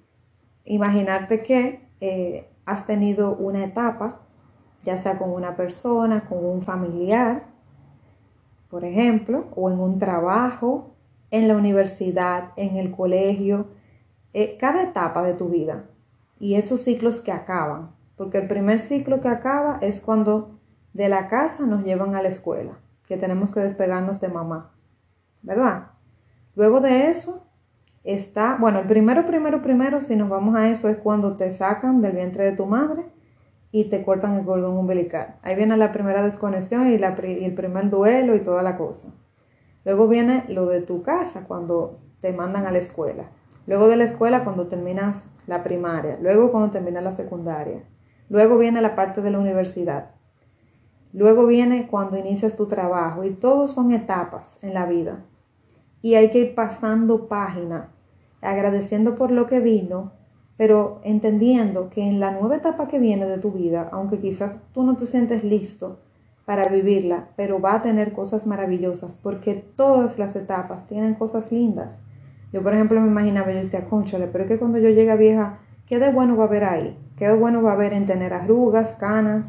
imaginarte 0.64 1.42
que 1.42 1.88
eh, 2.00 2.48
has 2.64 2.84
tenido 2.84 3.36
una 3.36 3.64
etapa 3.64 4.26
ya 4.86 4.96
sea 4.98 5.18
con 5.18 5.30
una 5.30 5.56
persona, 5.56 6.26
con 6.28 6.46
un 6.46 6.62
familiar, 6.62 7.46
por 8.70 8.84
ejemplo, 8.84 9.46
o 9.56 9.68
en 9.68 9.80
un 9.80 9.98
trabajo, 9.98 10.94
en 11.32 11.48
la 11.48 11.56
universidad, 11.56 12.52
en 12.56 12.76
el 12.76 12.92
colegio, 12.92 13.66
eh, 14.38 14.58
cada 14.60 14.82
etapa 14.82 15.22
de 15.22 15.32
tu 15.32 15.48
vida 15.48 15.84
y 16.38 16.56
esos 16.56 16.82
ciclos 16.82 17.20
que 17.20 17.32
acaban, 17.32 17.92
porque 18.16 18.36
el 18.36 18.46
primer 18.46 18.80
ciclo 18.80 19.22
que 19.22 19.28
acaba 19.28 19.78
es 19.80 19.98
cuando 19.98 20.58
de 20.92 21.08
la 21.08 21.28
casa 21.28 21.64
nos 21.64 21.84
llevan 21.84 22.14
a 22.14 22.20
la 22.20 22.28
escuela, 22.28 22.72
que 23.08 23.16
tenemos 23.16 23.54
que 23.54 23.60
despegarnos 23.60 24.20
de 24.20 24.28
mamá, 24.28 24.72
¿verdad? 25.40 25.86
Luego 26.54 26.82
de 26.82 27.08
eso 27.08 27.46
está, 28.04 28.58
bueno, 28.60 28.80
el 28.80 28.86
primero, 28.86 29.24
primero, 29.24 29.62
primero, 29.62 30.02
si 30.02 30.16
nos 30.16 30.28
vamos 30.28 30.54
a 30.54 30.68
eso, 30.68 30.90
es 30.90 30.98
cuando 30.98 31.38
te 31.38 31.50
sacan 31.50 32.02
del 32.02 32.12
vientre 32.12 32.44
de 32.44 32.52
tu 32.52 32.66
madre 32.66 33.06
y 33.72 33.84
te 33.84 34.04
cortan 34.04 34.34
el 34.34 34.44
cordón 34.44 34.76
umbilical. 34.76 35.36
Ahí 35.40 35.56
viene 35.56 35.78
la 35.78 35.92
primera 35.92 36.20
desconexión 36.20 36.92
y, 36.92 36.98
la, 36.98 37.16
y 37.26 37.42
el 37.42 37.54
primer 37.54 37.88
duelo 37.88 38.36
y 38.36 38.40
toda 38.40 38.62
la 38.62 38.76
cosa. 38.76 39.08
Luego 39.86 40.08
viene 40.08 40.44
lo 40.48 40.66
de 40.66 40.82
tu 40.82 41.02
casa, 41.02 41.44
cuando 41.48 42.00
te 42.20 42.34
mandan 42.34 42.66
a 42.66 42.70
la 42.70 42.78
escuela. 42.78 43.30
Luego 43.66 43.88
de 43.88 43.96
la 43.96 44.04
escuela, 44.04 44.44
cuando 44.44 44.66
terminas 44.66 45.24
la 45.46 45.62
primaria. 45.62 46.18
Luego 46.20 46.50
cuando 46.50 46.70
terminas 46.70 47.02
la 47.02 47.12
secundaria. 47.12 47.82
Luego 48.28 48.58
viene 48.58 48.80
la 48.80 48.94
parte 48.94 49.22
de 49.22 49.30
la 49.30 49.38
universidad. 49.38 50.10
Luego 51.12 51.46
viene 51.46 51.88
cuando 51.88 52.16
inicias 52.16 52.56
tu 52.56 52.66
trabajo. 52.66 53.24
Y 53.24 53.30
todos 53.30 53.72
son 53.72 53.92
etapas 53.92 54.62
en 54.62 54.74
la 54.74 54.86
vida. 54.86 55.24
Y 56.02 56.14
hay 56.14 56.30
que 56.30 56.38
ir 56.40 56.54
pasando 56.54 57.28
página, 57.28 57.90
agradeciendo 58.40 59.16
por 59.16 59.30
lo 59.30 59.46
que 59.46 59.60
vino 59.60 60.12
pero 60.56 61.00
entendiendo 61.04 61.90
que 61.90 62.02
en 62.02 62.18
la 62.18 62.30
nueva 62.30 62.56
etapa 62.56 62.88
que 62.88 62.98
viene 62.98 63.26
de 63.26 63.38
tu 63.38 63.52
vida, 63.52 63.88
aunque 63.92 64.18
quizás 64.18 64.56
tú 64.72 64.82
no 64.82 64.96
te 64.96 65.06
sientes 65.06 65.44
listo 65.44 65.98
para 66.44 66.68
vivirla, 66.68 67.28
pero 67.36 67.60
va 67.60 67.74
a 67.74 67.82
tener 67.82 68.12
cosas 68.12 68.46
maravillosas, 68.46 69.16
porque 69.22 69.54
todas 69.54 70.18
las 70.18 70.34
etapas 70.36 70.86
tienen 70.86 71.14
cosas 71.14 71.52
lindas. 71.52 72.00
Yo, 72.56 72.62
por 72.62 72.72
ejemplo, 72.72 72.98
me 73.02 73.08
imaginaba, 73.08 73.52
yo 73.52 73.58
decía, 73.58 73.84
conchale, 73.84 74.28
pero 74.28 74.44
es 74.44 74.48
que 74.48 74.58
cuando 74.58 74.78
yo 74.78 74.88
llegue 74.88 75.10
a 75.10 75.16
vieja, 75.16 75.58
¿qué 75.84 75.98
de 75.98 76.10
bueno 76.10 76.38
va 76.38 76.44
a 76.44 76.46
haber 76.46 76.64
ahí? 76.64 76.98
¿Qué 77.18 77.28
de 77.28 77.34
bueno 77.34 77.62
va 77.62 77.72
a 77.72 77.74
haber 77.74 77.92
en 77.92 78.06
tener 78.06 78.32
arrugas, 78.32 78.92
canas, 78.92 79.44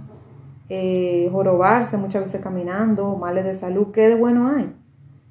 eh, 0.67 1.29
jorobarse 1.31 1.95
muchas 1.95 2.25
veces 2.25 2.41
caminando, 2.41 3.15
males 3.15 3.45
de 3.45 3.53
salud? 3.53 3.93
¿Qué 3.93 4.09
de 4.09 4.15
bueno 4.15 4.49
hay? 4.49 4.75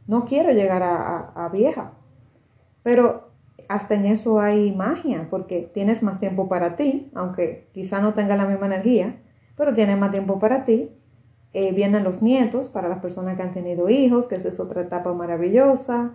No 0.06 0.25
quiero 0.25 0.52
llegar 0.52 0.83
a, 0.83 1.33
a 1.35 1.50
vieja. 1.50 1.92
Pero 2.83 3.33
hasta 3.68 3.95
en 3.95 4.06
eso 4.06 4.40
hay 4.40 4.75
magia, 4.75 5.26
porque 5.28 5.71
tienes 5.75 6.02
más 6.02 6.18
tiempo 6.18 6.49
para 6.49 6.76
ti, 6.76 7.11
aunque 7.14 7.68
quizá 7.75 8.00
no 8.00 8.14
tenga 8.14 8.37
la 8.37 8.47
misma 8.47 8.64
energía, 8.64 9.21
pero 9.54 9.75
tienes 9.75 9.99
más 9.99 10.12
tiempo 10.12 10.38
para 10.38 10.64
ti. 10.64 10.92
Eh, 11.52 11.73
vienen 11.73 12.04
los 12.04 12.23
nietos 12.23 12.71
para 12.71 12.88
las 12.88 13.00
personas 13.00 13.37
que 13.37 13.42
han 13.42 13.52
tenido 13.52 13.90
hijos, 13.90 14.28
que 14.28 14.37
esa 14.37 14.49
es 14.49 14.61
otra 14.61 14.80
etapa 14.80 15.12
maravillosa. 15.12 16.12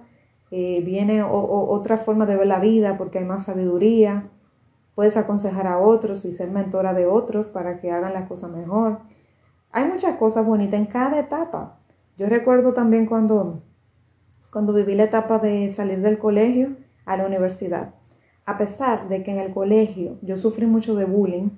Eh, 0.52 0.82
viene 0.86 1.24
otra 1.24 1.98
forma 1.98 2.26
de 2.26 2.36
ver 2.36 2.48
la 2.48 2.60
vida 2.60 2.98
porque 2.98 3.20
hay 3.20 3.26
más 3.26 3.46
sabiduría. 3.46 4.30
Puedes 4.96 5.18
aconsejar 5.18 5.66
a 5.66 5.80
otros 5.80 6.26
y 6.26 6.34
ser 6.34 6.52
mentora 6.52 6.94
de 6.94 7.08
otros 7.08 7.48
para 7.48 7.80
que 7.80 7.92
hagan 7.92 8.14
las 8.14 8.28
cosas 8.28 8.52
mejor. 8.52 9.00
Hay 9.72 9.86
muchas 9.86 10.18
cosas 10.18 10.46
bonitas 10.46 10.80
en 10.80 10.86
cada 10.86 11.20
etapa. 11.20 11.80
Yo 12.18 12.28
recuerdo 12.28 12.74
también 12.74 13.06
cuando, 13.06 13.64
cuando 14.52 14.74
viví 14.74 14.96
la 14.96 15.06
etapa 15.06 15.40
de 15.40 15.70
salir 15.72 16.02
del 16.02 16.20
colegio, 16.20 16.76
a 17.06 17.18
la 17.18 17.26
universidad. 17.26 17.94
A 18.46 18.58
pesar 18.58 19.08
de 19.10 19.24
que 19.24 19.32
en 19.32 19.40
el 19.40 19.54
colegio 19.54 20.18
yo 20.22 20.38
sufrí 20.38 20.66
mucho 20.66 20.96
de 20.96 21.06
bullying 21.06 21.50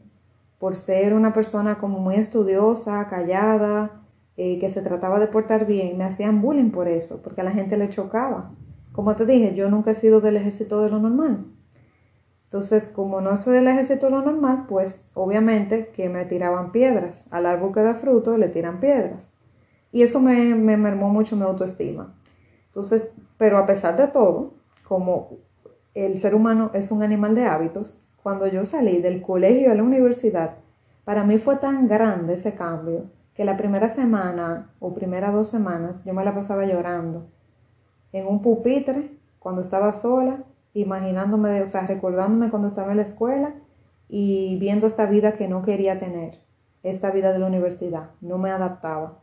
por 0.59 0.75
ser 0.75 1.13
una 1.13 1.33
persona 1.33 1.77
como 1.77 1.99
muy 1.99 2.15
estudiosa, 2.15 3.07
callada, 3.09 4.03
eh, 4.37 4.59
que 4.59 4.69
se 4.69 4.81
trataba 4.81 5.19
de 5.19 5.27
portar 5.27 5.65
bien, 5.65 5.97
me 5.97 6.05
hacían 6.05 6.41
bullying 6.41 6.71
por 6.71 6.87
eso, 6.87 7.21
porque 7.21 7.41
a 7.41 7.43
la 7.43 7.51
gente 7.51 7.77
le 7.77 7.89
chocaba. 7.89 8.51
Como 8.93 9.15
te 9.15 9.25
dije, 9.25 9.55
yo 9.55 9.69
nunca 9.69 9.91
he 9.91 9.95
sido 9.95 10.21
del 10.21 10.37
ejército 10.37 10.81
de 10.81 10.89
lo 10.91 10.99
normal. 10.99 11.45
Entonces, 12.45 12.85
como 12.85 13.21
no 13.21 13.35
soy 13.35 13.55
del 13.55 13.67
ejército 13.67 14.05
de 14.05 14.11
lo 14.11 14.21
normal, 14.21 14.65
pues 14.69 15.03
obviamente 15.15 15.87
que 15.87 16.09
me 16.09 16.25
tiraban 16.25 16.71
piedras. 16.71 17.25
Al 17.31 17.47
árbol 17.47 17.73
que 17.73 17.81
da 17.81 17.95
fruto 17.95 18.37
le 18.37 18.49
tiran 18.49 18.79
piedras. 18.79 19.33
Y 19.91 20.03
eso 20.03 20.19
me, 20.19 20.53
me 20.53 20.77
mermó 20.77 21.09
mucho 21.09 21.35
mi 21.35 21.41
autoestima. 21.41 22.13
Entonces, 22.67 23.09
pero 23.39 23.57
a 23.57 23.65
pesar 23.65 23.97
de 23.97 24.07
todo, 24.07 24.53
como 24.87 25.39
el 25.95 26.19
ser 26.19 26.35
humano 26.35 26.69
es 26.75 26.91
un 26.91 27.01
animal 27.01 27.33
de 27.33 27.45
hábitos, 27.45 27.99
cuando 28.21 28.45
yo 28.45 28.63
salí 28.63 29.01
del 29.01 29.23
colegio 29.23 29.71
a 29.71 29.75
la 29.75 29.83
universidad, 29.83 30.57
para 31.03 31.23
mí 31.23 31.39
fue 31.39 31.55
tan 31.55 31.87
grande 31.87 32.35
ese 32.35 32.53
cambio 32.53 33.05
que 33.33 33.43
la 33.43 33.57
primera 33.57 33.89
semana 33.89 34.69
o 34.79 34.93
primera 34.93 35.31
dos 35.31 35.49
semanas 35.49 36.03
yo 36.05 36.13
me 36.13 36.23
la 36.23 36.35
pasaba 36.35 36.65
llorando 36.65 37.32
en 38.13 38.27
un 38.27 38.41
pupitre 38.41 39.09
cuando 39.39 39.61
estaba 39.61 39.91
sola, 39.91 40.43
imaginándome, 40.73 41.61
o 41.61 41.67
sea, 41.67 41.85
recordándome 41.85 42.49
cuando 42.49 42.69
estaba 42.69 42.91
en 42.91 42.97
la 42.97 43.03
escuela 43.03 43.53
y 44.07 44.57
viendo 44.59 44.87
esta 44.87 45.05
vida 45.07 45.33
que 45.33 45.47
no 45.47 45.63
quería 45.63 45.99
tener, 45.99 46.39
esta 46.83 47.11
vida 47.11 47.33
de 47.33 47.39
la 47.39 47.47
universidad, 47.47 48.11
no 48.21 48.37
me 48.37 48.51
adaptaba. 48.51 49.19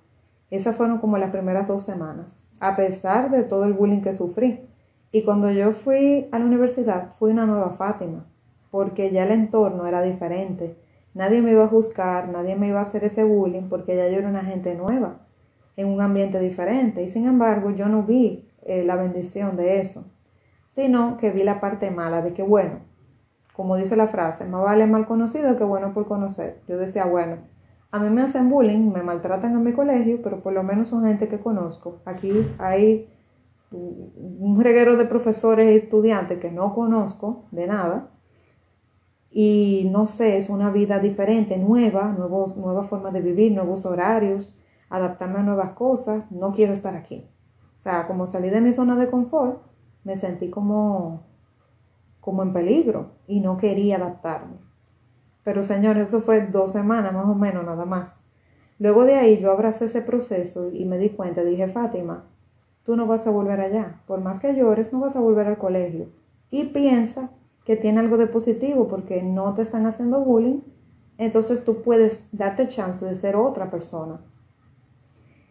Esas 0.51 0.77
fueron 0.77 0.99
como 0.99 1.17
las 1.17 1.31
primeras 1.31 1.69
dos 1.69 1.85
semanas, 1.85 2.45
a 2.59 2.77
pesar 2.77 3.31
de 3.31 3.45
todo 3.45 3.65
el 3.65 3.73
bullying 3.73 4.03
que 4.03 4.13
sufrí. 4.13 4.67
Y 5.13 5.23
cuando 5.23 5.51
yo 5.51 5.73
fui 5.73 6.29
a 6.33 6.39
la 6.39 6.45
universidad, 6.45 7.13
fui 7.19 7.31
una 7.31 7.47
nueva 7.47 7.71
Fátima, 7.71 8.27
porque 8.71 9.11
ya 9.11 9.25
el 9.25 9.31
entorno 9.31 9.87
era 9.87 10.03
diferente. 10.03 10.77
Nadie 11.15 11.41
me 11.43 11.53
iba 11.53 11.65
a 11.65 11.69
juzgar, 11.69 12.29
nadie 12.29 12.57
me 12.57 12.69
iba 12.69 12.81
a 12.81 12.83
hacer 12.83 13.05
ese 13.05 13.25
bullying, 13.25 13.69
porque 13.69 13.97
ya 13.97 14.09
yo 14.09 14.19
era 14.19 14.29
una 14.29 14.45
gente 14.45 14.75
nueva, 14.75 15.19
en 15.77 15.89
un 15.89 16.01
ambiente 16.01 16.39
diferente. 16.41 17.03
Y 17.03 17.09
sin 17.09 17.27
embargo, 17.27 17.71
yo 17.71 17.89
no 17.89 18.03
vi 18.03 18.50
eh, 18.63 18.85
la 18.85 18.97
bendición 18.97 19.57
de 19.57 19.81
eso, 19.81 20.05
sino 20.69 21.17
que 21.17 21.31
vi 21.31 21.43
la 21.43 21.61
parte 21.61 21.91
mala 21.91 22.23
de 22.23 22.33
que, 22.33 22.43
bueno, 22.43 22.81
como 23.55 23.77
dice 23.77 23.97
la 23.97 24.07
frase, 24.07 24.47
más 24.47 24.63
vale 24.63 24.87
mal 24.87 25.07
conocido 25.07 25.57
que 25.57 25.65
bueno 25.65 25.93
por 25.93 26.07
conocer. 26.07 26.61
Yo 26.67 26.79
decía, 26.79 27.05
bueno, 27.05 27.39
a 27.91 27.99
mí 27.99 28.09
me 28.09 28.23
hacen 28.23 28.49
bullying, 28.49 28.93
me 28.93 29.03
maltratan 29.03 29.53
en 29.53 29.65
mi 29.65 29.73
colegio, 29.73 30.21
pero 30.23 30.41
por 30.41 30.53
lo 30.53 30.63
menos 30.63 30.89
son 30.89 31.05
gente 31.05 31.29
que 31.29 31.41
conozco. 31.41 32.01
Aquí 32.05 32.47
hay 32.59 33.09
un 33.73 34.61
reguero 34.61 34.97
de 34.97 35.05
profesores 35.05 35.73
y 35.73 35.77
estudiantes 35.77 36.39
que 36.39 36.51
no 36.51 36.75
conozco 36.75 37.45
de 37.51 37.67
nada. 37.67 38.11
Y 39.31 39.89
no 39.93 40.07
sé, 40.07 40.39
es 40.39 40.51
una 40.51 40.71
vida 40.71 40.99
diferente, 40.99 41.57
nueva, 41.57 42.13
nuevos, 42.17 42.57
nueva 42.57 42.85
forma 42.85 43.11
de 43.11 43.21
vivir, 43.21 43.53
nuevos 43.53 43.87
horarios, 43.87 44.57
adaptarme 44.89 45.41
a 45.41 45.43
nuevas 45.43 45.73
cosas. 45.73 46.31
No 46.31 46.53
quiero 46.53 46.73
estar 46.73 46.97
aquí. 46.97 47.29
O 47.81 47.83
sea, 47.83 48.07
como 48.07 48.27
salí 48.27 48.51
de 48.51 48.61
mi 48.61 48.75
zona 48.75 48.95
de 48.95 49.09
confort, 49.09 49.63
me 50.05 50.15
sentí 50.15 50.51
como, 50.51 51.23
como 52.21 52.43
en 52.43 52.53
peligro 52.53 53.13
y 53.27 53.41
no 53.41 53.57
quería 53.57 53.97
adaptarme. 53.97 54.59
Pero 55.45 55.63
señores, 55.63 56.09
eso 56.09 56.21
fue 56.21 56.47
dos 56.47 56.73
semanas 56.73 57.15
más 57.15 57.25
o 57.25 57.35
menos, 57.35 57.65
nada 57.65 57.87
más. 57.87 58.15
Luego 58.79 59.07
de 59.07 59.15
ahí 59.15 59.39
yo 59.39 59.51
abracé 59.51 59.87
ese 59.87 60.03
proceso 60.03 60.71
y 60.71 60.85
me 60.85 60.99
di 60.99 61.09
cuenta, 61.09 61.43
dije, 61.43 61.69
Fátima, 61.69 62.27
tú 62.85 62.97
no 62.97 63.07
vas 63.07 63.27
a 63.27 63.31
volver 63.31 63.63
allá. 63.63 64.03
Por 64.07 64.21
más 64.21 64.41
que 64.41 64.55
llores, 64.55 64.93
no 64.93 65.01
vas 65.01 65.17
a 65.17 65.21
volver 65.21 65.47
al 65.47 65.57
colegio. 65.57 66.09
Y 66.51 66.65
piensa 66.65 67.31
que 67.65 67.77
tiene 67.77 68.01
algo 68.01 68.19
de 68.19 68.27
positivo 68.27 68.89
porque 68.89 69.23
no 69.23 69.55
te 69.55 69.63
están 69.63 69.87
haciendo 69.87 70.21
bullying, 70.21 70.61
entonces 71.17 71.65
tú 71.65 71.81
puedes 71.81 72.29
darte 72.31 72.67
chance 72.67 73.03
de 73.03 73.15
ser 73.15 73.37
otra 73.37 73.71
persona. 73.71 74.21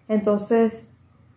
Entonces, 0.08 0.94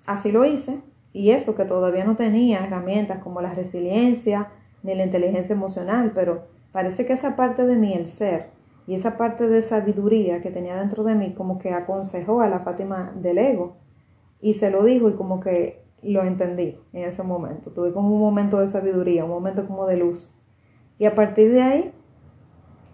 así 0.06 0.32
lo 0.32 0.44
hice. 0.44 0.82
Y 1.12 1.30
eso 1.30 1.54
que 1.54 1.64
todavía 1.64 2.04
no 2.04 2.16
tenía 2.16 2.64
herramientas 2.64 3.22
como 3.22 3.42
la 3.42 3.54
resiliencia 3.54 4.48
ni 4.82 4.94
la 4.94 5.04
inteligencia 5.04 5.54
emocional, 5.54 6.12
pero 6.14 6.46
parece 6.72 7.04
que 7.06 7.12
esa 7.12 7.36
parte 7.36 7.66
de 7.66 7.76
mí, 7.76 7.92
el 7.92 8.06
ser, 8.06 8.50
y 8.86 8.94
esa 8.94 9.16
parte 9.16 9.46
de 9.46 9.62
sabiduría 9.62 10.40
que 10.40 10.50
tenía 10.50 10.76
dentro 10.76 11.04
de 11.04 11.14
mí, 11.14 11.34
como 11.34 11.58
que 11.58 11.72
aconsejó 11.72 12.40
a 12.40 12.48
la 12.48 12.60
Fátima 12.60 13.12
del 13.14 13.38
ego 13.38 13.76
y 14.40 14.54
se 14.54 14.70
lo 14.70 14.82
dijo 14.82 15.08
y 15.08 15.12
como 15.12 15.38
que 15.38 15.84
lo 16.02 16.24
entendí 16.24 16.78
en 16.92 17.04
ese 17.04 17.22
momento. 17.22 17.70
Tuve 17.70 17.92
como 17.92 18.12
un 18.12 18.20
momento 18.20 18.58
de 18.58 18.66
sabiduría, 18.66 19.24
un 19.24 19.30
momento 19.30 19.66
como 19.66 19.86
de 19.86 19.96
luz. 19.96 20.34
Y 20.98 21.06
a 21.06 21.14
partir 21.14 21.52
de 21.52 21.62
ahí 21.62 21.92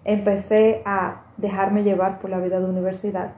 empecé 0.05 0.83
a 0.85 1.25
dejarme 1.39 1.85
llevar 1.85 2.21
por 2.21 2.29
la 2.29 2.39
vida 2.39 2.61
de 2.61 2.67
universidad. 2.67 3.33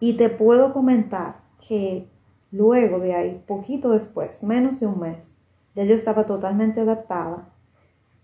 Y 0.00 0.16
te 0.16 0.30
puedo 0.30 0.72
comentar 0.72 1.36
que 1.68 2.08
luego 2.54 3.00
de 3.00 3.14
ahí, 3.14 3.42
poquito 3.46 3.90
después, 3.90 4.42
menos 4.44 4.78
de 4.78 4.86
un 4.86 5.00
mes, 5.00 5.28
ya 5.74 5.82
yo 5.84 5.94
estaba 5.94 6.24
totalmente 6.24 6.80
adaptada. 6.80 7.48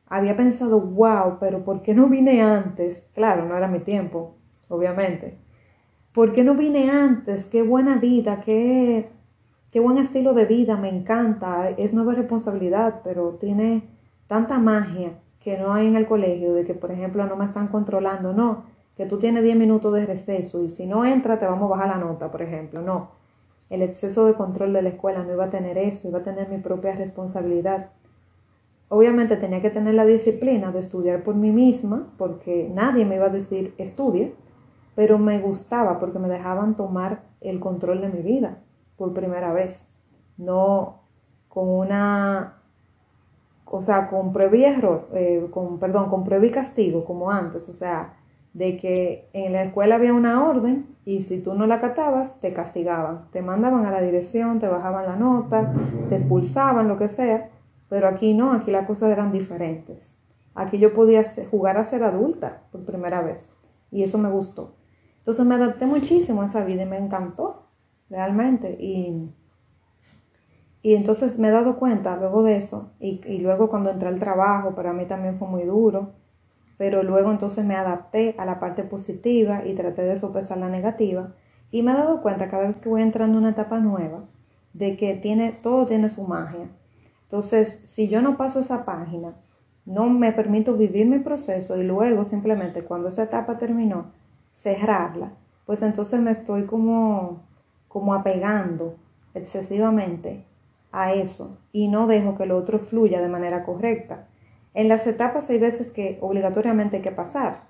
Había 0.06 0.36
pensado, 0.36 0.80
wow, 0.80 1.38
pero 1.40 1.64
¿por 1.64 1.82
qué 1.82 1.94
no 1.94 2.06
vine 2.08 2.40
antes? 2.40 3.08
Claro, 3.12 3.46
no 3.46 3.56
era 3.56 3.66
mi 3.66 3.80
tiempo, 3.80 4.36
obviamente. 4.68 5.36
¿Por 6.12 6.32
qué 6.32 6.44
no 6.44 6.54
vine 6.54 6.90
antes? 6.90 7.46
Qué 7.46 7.62
buena 7.62 7.96
vida, 7.96 8.40
qué, 8.40 9.10
qué 9.72 9.80
buen 9.80 9.98
estilo 9.98 10.32
de 10.32 10.46
vida, 10.46 10.76
me 10.76 10.88
encanta. 10.88 11.68
Es 11.70 11.92
nueva 11.92 12.14
responsabilidad, 12.14 13.00
pero 13.02 13.36
tiene 13.40 13.82
tanta 14.28 14.58
magia 14.58 15.12
que 15.40 15.58
no 15.58 15.72
hay 15.72 15.86
en 15.88 15.96
el 15.96 16.06
colegio, 16.06 16.54
de 16.54 16.64
que, 16.64 16.74
por 16.74 16.92
ejemplo, 16.92 17.26
no 17.26 17.36
me 17.36 17.44
están 17.44 17.68
controlando, 17.68 18.32
no, 18.32 18.64
que 18.96 19.06
tú 19.06 19.18
tienes 19.18 19.42
10 19.42 19.56
minutos 19.56 19.92
de 19.94 20.06
receso 20.06 20.62
y 20.62 20.68
si 20.68 20.86
no 20.86 21.04
entra 21.04 21.38
te 21.38 21.46
vamos 21.46 21.64
a 21.66 21.76
bajar 21.76 21.88
la 21.88 22.04
nota, 22.04 22.30
por 22.30 22.42
ejemplo. 22.42 22.82
No, 22.82 23.19
el 23.70 23.82
exceso 23.82 24.26
de 24.26 24.34
control 24.34 24.72
de 24.72 24.82
la 24.82 24.90
escuela 24.90 25.22
no 25.22 25.32
iba 25.32 25.44
a 25.44 25.50
tener 25.50 25.78
eso, 25.78 26.08
iba 26.08 26.18
a 26.18 26.24
tener 26.24 26.48
mi 26.48 26.58
propia 26.58 26.92
responsabilidad. 26.92 27.90
Obviamente 28.88 29.36
tenía 29.36 29.62
que 29.62 29.70
tener 29.70 29.94
la 29.94 30.04
disciplina 30.04 30.72
de 30.72 30.80
estudiar 30.80 31.22
por 31.22 31.36
mí 31.36 31.52
misma, 31.52 32.12
porque 32.18 32.68
nadie 32.74 33.04
me 33.04 33.14
iba 33.14 33.26
a 33.26 33.30
decir 33.30 33.74
estudie, 33.78 34.34
pero 34.96 35.18
me 35.18 35.38
gustaba 35.38 36.00
porque 36.00 36.18
me 36.18 36.28
dejaban 36.28 36.76
tomar 36.76 37.22
el 37.40 37.60
control 37.60 38.00
de 38.00 38.08
mi 38.08 38.22
vida 38.22 38.58
por 38.96 39.14
primera 39.14 39.52
vez. 39.52 39.94
No 40.36 41.00
con 41.48 41.68
una, 41.68 42.60
o 43.66 43.82
sea, 43.82 44.08
con 44.08 44.32
prueba 44.32 44.56
error, 44.56 45.08
eh, 45.14 45.46
con, 45.52 45.78
perdón, 45.78 46.10
con 46.10 46.24
prueba 46.24 46.50
castigo, 46.50 47.04
como 47.04 47.30
antes, 47.30 47.68
o 47.68 47.72
sea, 47.72 48.14
de 48.52 48.76
que 48.76 49.28
en 49.32 49.52
la 49.52 49.62
escuela 49.62 49.94
había 49.94 50.12
una 50.12 50.44
orden 50.44 50.96
y 51.04 51.20
si 51.20 51.40
tú 51.40 51.54
no 51.54 51.66
la 51.66 51.80
catabas, 51.80 52.40
te 52.40 52.52
castigaban, 52.52 53.30
te 53.30 53.42
mandaban 53.42 53.86
a 53.86 53.90
la 53.90 54.00
dirección, 54.00 54.58
te 54.58 54.68
bajaban 54.68 55.06
la 55.06 55.16
nota, 55.16 55.72
te 56.08 56.16
expulsaban, 56.16 56.88
lo 56.88 56.98
que 56.98 57.08
sea, 57.08 57.50
pero 57.88 58.08
aquí 58.08 58.34
no, 58.34 58.52
aquí 58.52 58.70
las 58.70 58.86
cosas 58.86 59.10
eran 59.10 59.32
diferentes. 59.32 60.14
Aquí 60.54 60.78
yo 60.78 60.92
podía 60.92 61.22
jugar 61.50 61.78
a 61.78 61.84
ser 61.84 62.02
adulta 62.02 62.64
por 62.72 62.84
primera 62.84 63.22
vez 63.22 63.50
y 63.90 64.02
eso 64.02 64.18
me 64.18 64.30
gustó. 64.30 64.74
Entonces 65.18 65.46
me 65.46 65.54
adapté 65.54 65.86
muchísimo 65.86 66.42
a 66.42 66.46
esa 66.46 66.64
vida 66.64 66.82
y 66.82 66.86
me 66.86 66.98
encantó, 66.98 67.66
realmente. 68.08 68.76
Y, 68.80 69.30
y 70.82 70.94
entonces 70.94 71.38
me 71.38 71.48
he 71.48 71.52
dado 71.52 71.78
cuenta 71.78 72.16
luego 72.16 72.42
de 72.42 72.56
eso 72.56 72.92
y, 72.98 73.20
y 73.26 73.38
luego 73.38 73.68
cuando 73.68 73.90
entré 73.90 74.08
al 74.08 74.18
trabajo, 74.18 74.74
para 74.74 74.92
mí 74.92 75.06
también 75.06 75.36
fue 75.36 75.46
muy 75.46 75.62
duro 75.62 76.19
pero 76.80 77.02
luego 77.02 77.30
entonces 77.30 77.62
me 77.62 77.76
adapté 77.76 78.34
a 78.38 78.46
la 78.46 78.58
parte 78.58 78.84
positiva 78.84 79.66
y 79.66 79.74
traté 79.74 80.00
de 80.00 80.16
sopesar 80.16 80.56
la 80.56 80.70
negativa 80.70 81.34
y 81.70 81.82
me 81.82 81.90
he 81.92 81.94
dado 81.94 82.22
cuenta 82.22 82.48
cada 82.48 82.68
vez 82.68 82.80
que 82.80 82.88
voy 82.88 83.02
entrando 83.02 83.36
en 83.36 83.44
una 83.44 83.50
etapa 83.52 83.78
nueva 83.80 84.24
de 84.72 84.96
que 84.96 85.12
tiene, 85.12 85.52
todo 85.52 85.84
tiene 85.84 86.08
su 86.08 86.22
magia. 86.26 86.70
Entonces, 87.24 87.82
si 87.84 88.08
yo 88.08 88.22
no 88.22 88.38
paso 88.38 88.60
esa 88.60 88.86
página, 88.86 89.34
no 89.84 90.08
me 90.08 90.32
permito 90.32 90.74
vivir 90.74 91.04
mi 91.04 91.18
proceso 91.18 91.76
y 91.76 91.82
luego 91.82 92.24
simplemente 92.24 92.82
cuando 92.82 93.08
esa 93.08 93.24
etapa 93.24 93.58
terminó, 93.58 94.12
cerrarla, 94.54 95.32
pues 95.66 95.82
entonces 95.82 96.18
me 96.18 96.30
estoy 96.30 96.64
como, 96.64 97.42
como 97.88 98.14
apegando 98.14 98.96
excesivamente 99.34 100.46
a 100.92 101.12
eso 101.12 101.58
y 101.72 101.88
no 101.88 102.06
dejo 102.06 102.38
que 102.38 102.46
lo 102.46 102.56
otro 102.56 102.78
fluya 102.78 103.20
de 103.20 103.28
manera 103.28 103.64
correcta. 103.64 104.29
En 104.74 104.88
las 104.88 105.06
etapas 105.06 105.50
hay 105.50 105.58
veces 105.58 105.90
que 105.90 106.18
obligatoriamente 106.20 106.96
hay 106.96 107.02
que 107.02 107.10
pasar. 107.10 107.62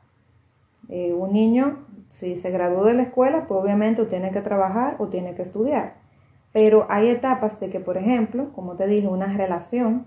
Eh, 0.89 1.15
un 1.15 1.33
niño, 1.33 1.87
si 2.09 2.37
se 2.37 2.51
graduó 2.51 2.85
de 2.85 2.95
la 2.95 3.03
escuela, 3.03 3.47
pues 3.47 3.61
obviamente 3.61 4.03
o 4.03 4.07
tiene 4.07 4.31
que 4.33 4.43
trabajar 4.43 4.97
o 4.99 5.09
tiene 5.09 5.35
que 5.35 5.43
estudiar. 5.43 5.95
Pero 6.53 6.87
hay 6.91 7.09
etapas 7.09 7.61
de 7.61 7.71
que, 7.71 7.81
por 7.81 7.97
ejemplo, 7.97 8.53
como 8.53 8.75
te 8.75 8.87
dije, 8.87 9.09
una 9.09 9.33
relación, 9.33 10.07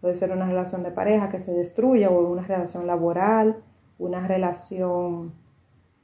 puede 0.00 0.14
ser 0.14 0.32
una 0.32 0.46
relación 0.46 0.82
de 0.82 0.90
pareja 0.90 1.28
que 1.28 1.38
se 1.38 1.52
destruya 1.52 2.10
o 2.10 2.30
una 2.30 2.42
relación 2.42 2.86
laboral, 2.86 3.62
una 3.98 4.26
relación 4.26 5.32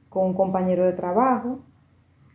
con 0.09 0.27
un 0.27 0.33
compañero 0.33 0.85
de 0.85 0.93
trabajo, 0.93 1.59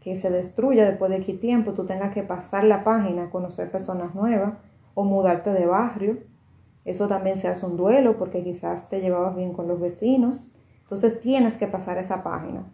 que 0.01 0.15
se 0.15 0.31
destruya 0.31 0.85
después 0.85 1.11
de 1.11 1.21
qué 1.21 1.33
tiempo, 1.33 1.73
tú 1.73 1.87
tengas 1.87 2.13
que 2.13 2.23
pasar 2.23 2.63
la 2.65 2.85
página, 2.85 3.31
conocer 3.31 3.71
personas 3.71 4.15
nuevas 4.15 4.53
o 4.95 5.03
mudarte 5.03 5.51
de 5.51 5.67
barrio 5.67 6.19
eso 6.87 7.09
también 7.09 7.37
se 7.37 7.49
hace 7.49 7.67
un 7.67 7.77
duelo 7.77 8.17
porque 8.17 8.45
quizás 8.45 8.89
te 8.89 9.01
llevabas 9.01 9.35
bien 9.35 9.53
con 9.53 9.67
los 9.67 9.81
vecinos. 9.81 10.53
Entonces 10.83 11.21
tienes 11.21 11.57
que 11.57 11.67
pasar 11.67 11.99
esa 11.99 12.23
página. 12.23 12.65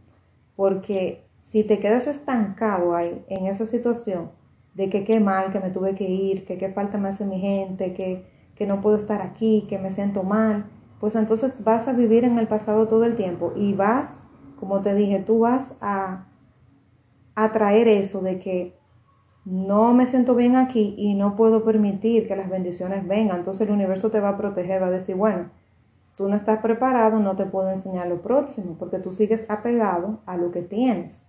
Porque 0.55 1.25
si 1.43 1.65
te 1.65 1.79
quedas 1.79 2.07
estancado 2.07 2.95
ahí, 2.95 3.25
en 3.29 3.47
esa 3.47 3.65
situación, 3.65 4.31
de 4.75 4.91
que 4.91 5.05
qué 5.05 5.19
mal, 5.19 5.51
que 5.51 5.61
me 5.61 5.71
tuve 5.71 5.95
que 5.95 6.05
ir, 6.05 6.45
que 6.45 6.59
qué 6.59 6.69
falta 6.69 6.99
me 6.99 7.09
hace 7.09 7.25
mi 7.25 7.41
gente, 7.41 7.95
que, 7.95 8.27
que 8.55 8.67
no 8.67 8.83
puedo 8.83 8.97
estar 8.97 9.23
aquí, 9.23 9.67
que 9.67 9.79
me 9.79 9.91
siento 9.91 10.23
mal, 10.23 10.67
pues 11.01 11.15
entonces 11.17 11.65
vas 11.65 11.89
a 11.89 11.95
vivir 11.95 12.25
en 12.25 12.39
el 12.39 12.47
pasado 12.47 12.89
todo 12.89 13.05
el 13.05 13.17
tiempo 13.17 13.53
y 13.57 13.73
vas, 13.73 14.15
como 14.61 14.83
te 14.83 14.95
dije, 14.95 15.21
tú 15.21 15.41
vas 15.41 15.75
a 15.81 16.27
atraer 17.35 17.89
eso 17.89 18.21
de 18.21 18.39
que 18.39 18.79
no 19.45 19.93
me 19.93 20.07
siento 20.07 20.35
bien 20.35 20.57
aquí 20.57 20.95
y 20.97 21.15
no 21.15 21.35
puedo 21.35 21.65
permitir 21.65 22.29
que 22.29 22.37
las 22.37 22.49
bendiciones 22.49 23.07
vengan. 23.07 23.39
Entonces 23.39 23.67
el 23.67 23.75
universo 23.75 24.11
te 24.11 24.21
va 24.21 24.31
a 24.31 24.37
proteger, 24.37 24.83
va 24.83 24.87
a 24.87 24.91
decir, 24.91 25.17
bueno, 25.17 25.51
tú 26.17 26.29
no 26.29 26.37
estás 26.37 26.61
preparado, 26.61 27.19
no 27.19 27.35
te 27.37 27.47
puedo 27.47 27.69
enseñar 27.71 28.07
lo 28.07 28.23
próximo, 28.23 28.77
porque 28.79 28.99
tú 28.99 29.11
sigues 29.11 29.51
apegado 29.51 30.21
a 30.27 30.37
lo 30.37 30.53
que 30.53 30.63
tienes. 30.63 31.25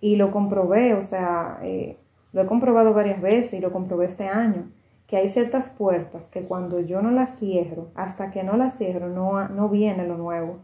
Y 0.00 0.16
lo 0.16 0.30
comprobé, 0.30 0.94
o 0.94 1.02
sea, 1.02 1.58
eh, 1.62 1.98
lo 2.32 2.42
he 2.42 2.46
comprobado 2.46 2.92
varias 2.92 3.20
veces 3.20 3.54
y 3.54 3.60
lo 3.60 3.72
comprobé 3.72 4.06
este 4.06 4.28
año, 4.28 4.70
que 5.06 5.16
hay 5.16 5.28
ciertas 5.28 5.70
puertas 5.70 6.28
que 6.28 6.42
cuando 6.42 6.80
yo 6.80 7.00
no 7.00 7.12
las 7.12 7.38
cierro, 7.38 7.88
hasta 7.94 8.30
que 8.32 8.42
no 8.42 8.56
las 8.56 8.76
cierro, 8.76 9.08
no, 9.08 9.48
no 9.48 9.68
viene 9.68 10.06
lo 10.06 10.16
nuevo. 10.16 10.58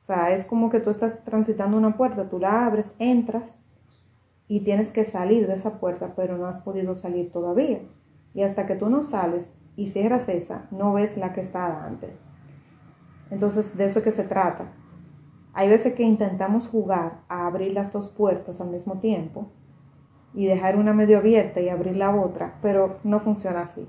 O 0.00 0.02
sea, 0.06 0.30
es 0.30 0.44
como 0.44 0.70
que 0.70 0.80
tú 0.80 0.90
estás 0.90 1.22
transitando 1.24 1.76
una 1.76 1.96
puerta, 1.96 2.28
tú 2.28 2.38
la 2.38 2.64
abres, 2.64 2.94
entras 2.98 3.58
y 4.48 4.60
tienes 4.60 4.90
que 4.92 5.04
salir 5.04 5.46
de 5.46 5.54
esa 5.54 5.80
puerta, 5.80 6.12
pero 6.14 6.38
no 6.38 6.46
has 6.46 6.58
podido 6.58 6.94
salir 6.94 7.32
todavía. 7.32 7.80
Y 8.34 8.42
hasta 8.42 8.66
que 8.66 8.76
tú 8.76 8.88
no 8.88 9.02
sales 9.02 9.50
y 9.76 9.88
cierras 9.88 10.28
esa, 10.28 10.66
no 10.70 10.92
ves 10.92 11.16
la 11.16 11.32
que 11.32 11.40
está 11.40 11.66
adelante. 11.66 12.16
Entonces, 13.30 13.76
de 13.76 13.84
eso 13.86 13.98
es 13.98 14.04
que 14.04 14.10
se 14.12 14.24
trata. 14.24 14.72
Hay 15.52 15.68
veces 15.68 15.94
que 15.94 16.02
intentamos 16.02 16.68
jugar 16.68 17.20
a 17.28 17.46
abrir 17.46 17.72
las 17.72 17.92
dos 17.92 18.08
puertas 18.08 18.60
al 18.60 18.68
mismo 18.68 18.98
tiempo 18.98 19.48
y 20.34 20.46
dejar 20.46 20.76
una 20.76 20.92
medio 20.92 21.18
abierta 21.18 21.60
y 21.60 21.68
abrir 21.68 21.96
la 21.96 22.14
otra, 22.14 22.58
pero 22.60 22.98
no 23.04 23.20
funciona 23.20 23.62
así. 23.62 23.88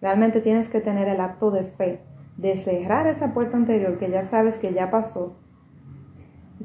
Realmente 0.00 0.40
tienes 0.40 0.68
que 0.68 0.80
tener 0.80 1.08
el 1.08 1.20
acto 1.20 1.50
de 1.50 1.64
fe, 1.64 2.00
de 2.36 2.56
cerrar 2.56 3.06
esa 3.06 3.32
puerta 3.32 3.56
anterior 3.56 3.98
que 3.98 4.10
ya 4.10 4.24
sabes 4.24 4.56
que 4.56 4.74
ya 4.74 4.90
pasó 4.90 5.36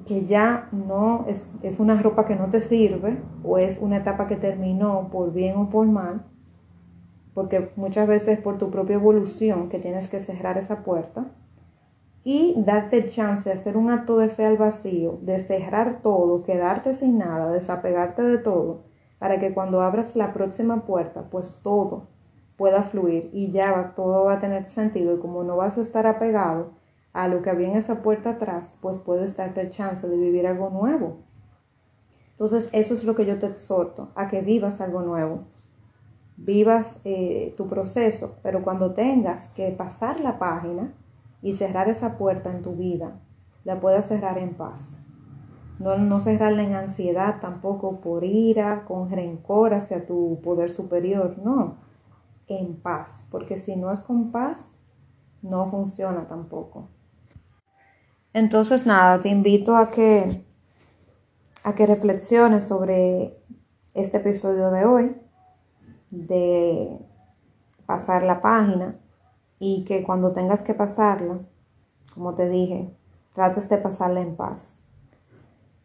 que 0.05 0.25
ya 0.25 0.69
no 0.71 1.25
es, 1.27 1.49
es, 1.62 1.79
una 1.79 2.01
ropa 2.01 2.25
que 2.25 2.35
no 2.35 2.49
te 2.49 2.62
sirve 2.62 3.17
o 3.43 3.57
es 3.57 3.79
una 3.79 3.97
etapa 3.97 4.27
que 4.27 4.35
terminó 4.35 5.09
por 5.12 5.33
bien 5.33 5.57
o 5.57 5.69
por 5.69 5.88
mal, 5.88 6.25
porque 7.33 7.71
muchas 7.75 8.07
veces 8.07 8.39
por 8.39 8.57
tu 8.57 8.69
propia 8.69 8.95
evolución 8.95 9.69
que 9.69 9.79
tienes 9.79 10.07
que 10.09 10.19
cerrar 10.19 10.57
esa 10.57 10.83
puerta 10.83 11.25
y 12.23 12.53
darte 12.57 13.05
chance 13.07 13.49
de 13.49 13.55
hacer 13.55 13.77
un 13.77 13.89
acto 13.89 14.17
de 14.17 14.29
fe 14.29 14.45
al 14.45 14.57
vacío, 14.57 15.19
de 15.21 15.39
cerrar 15.39 16.01
todo, 16.01 16.43
quedarte 16.43 16.93
sin 16.93 17.17
nada, 17.17 17.51
desapegarte 17.51 18.21
de 18.21 18.38
todo, 18.38 18.83
para 19.19 19.39
que 19.39 19.53
cuando 19.53 19.81
abras 19.81 20.15
la 20.15 20.33
próxima 20.33 20.85
puerta, 20.85 21.23
pues 21.29 21.59
todo 21.63 22.07
pueda 22.57 22.83
fluir 22.83 23.29
y 23.31 23.51
ya 23.51 23.93
todo 23.95 24.25
va 24.25 24.33
a 24.33 24.39
tener 24.39 24.65
sentido 24.65 25.15
y 25.15 25.19
como 25.19 25.43
no 25.43 25.55
vas 25.55 25.77
a 25.77 25.81
estar 25.81 26.05
apegado, 26.05 26.71
a 27.13 27.28
lo 27.28 27.41
que 27.41 27.50
había 27.50 27.69
en 27.69 27.78
esa 27.78 28.02
puerta 28.02 28.32
atrás, 28.32 28.76
pues 28.82 28.98
puedes 28.98 29.36
darte 29.36 29.62
el 29.62 29.69
chance 29.69 30.08
de 30.08 30.17
vivir 30.17 30.48
algo 30.48 30.69
nuevo. 30.69 31.17
Entonces, 32.32 32.69
eso 32.72 32.93
es 32.93 33.04
lo 33.04 33.15
que 33.15 33.26
yo 33.26 33.38
te 33.38 33.48
exhorto, 33.48 34.10
a 34.15 34.28
que 34.28 34.41
vivas 34.41 34.80
algo 34.80 35.02
nuevo. 35.02 35.43
Vivas 36.38 37.02
eh, 37.04 37.54
tu 37.58 37.67
proceso, 37.67 38.38
pero 38.41 38.63
cuando 38.63 38.93
tengas 38.93 39.50
que 39.50 39.69
pasar 39.72 40.22
la 40.22 40.39
página 40.39 40.93
y 41.41 41.54
cerrar 41.54 41.89
esa 41.89 42.17
puerta 42.17 42.50
en 42.50 42.62
tu 42.62 42.76
vida, 42.76 43.19
la 43.65 43.80
puedas 43.80 44.08
cerrar 44.08 44.38
en 44.38 44.54
paz. 44.54 44.95
No, 45.80 45.98
no 45.98 46.19
cerrarla 46.19 46.63
en 46.63 46.76
ansiedad 46.76 47.41
tampoco 47.41 48.00
por 48.00 48.24
ira, 48.24 48.86
con 48.86 49.10
rencor 49.10 49.74
hacia 49.74 50.06
tu 50.06 50.39
poder 50.41 50.72
superior, 50.72 51.38
no, 51.43 51.76
en 52.48 52.76
paz, 52.76 53.26
porque 53.32 53.58
si 53.58 53.76
no 53.76 53.91
es 53.91 54.00
con 54.00 54.32
paz, 54.32 54.78
no 55.41 55.69
funciona 55.69 56.28
tampoco. 56.28 56.88
Entonces, 58.34 58.86
nada, 58.86 59.20
te 59.20 59.30
invito 59.30 59.76
a 59.76 59.89
que, 59.89 60.46
a 61.63 61.74
que 61.74 61.86
reflexiones 61.88 62.63
sobre 62.63 63.42
este 63.96 64.18
episodio 64.18 64.70
de 64.70 64.86
hoy, 64.86 65.15
de 66.12 67.00
pasar 67.88 68.22
la 68.22 68.42
página 68.42 69.00
y 69.58 69.84
que 69.84 70.04
cuando 70.04 70.32
tengas 70.32 70.62
que 70.62 70.76
pasarla, 70.76 71.39
como 72.13 72.36
te 72.36 72.48
dije, 72.48 72.96
trates 73.34 73.68
de 73.68 73.80
pasarla 73.80 74.22
en 74.22 74.36
paz. 74.36 74.78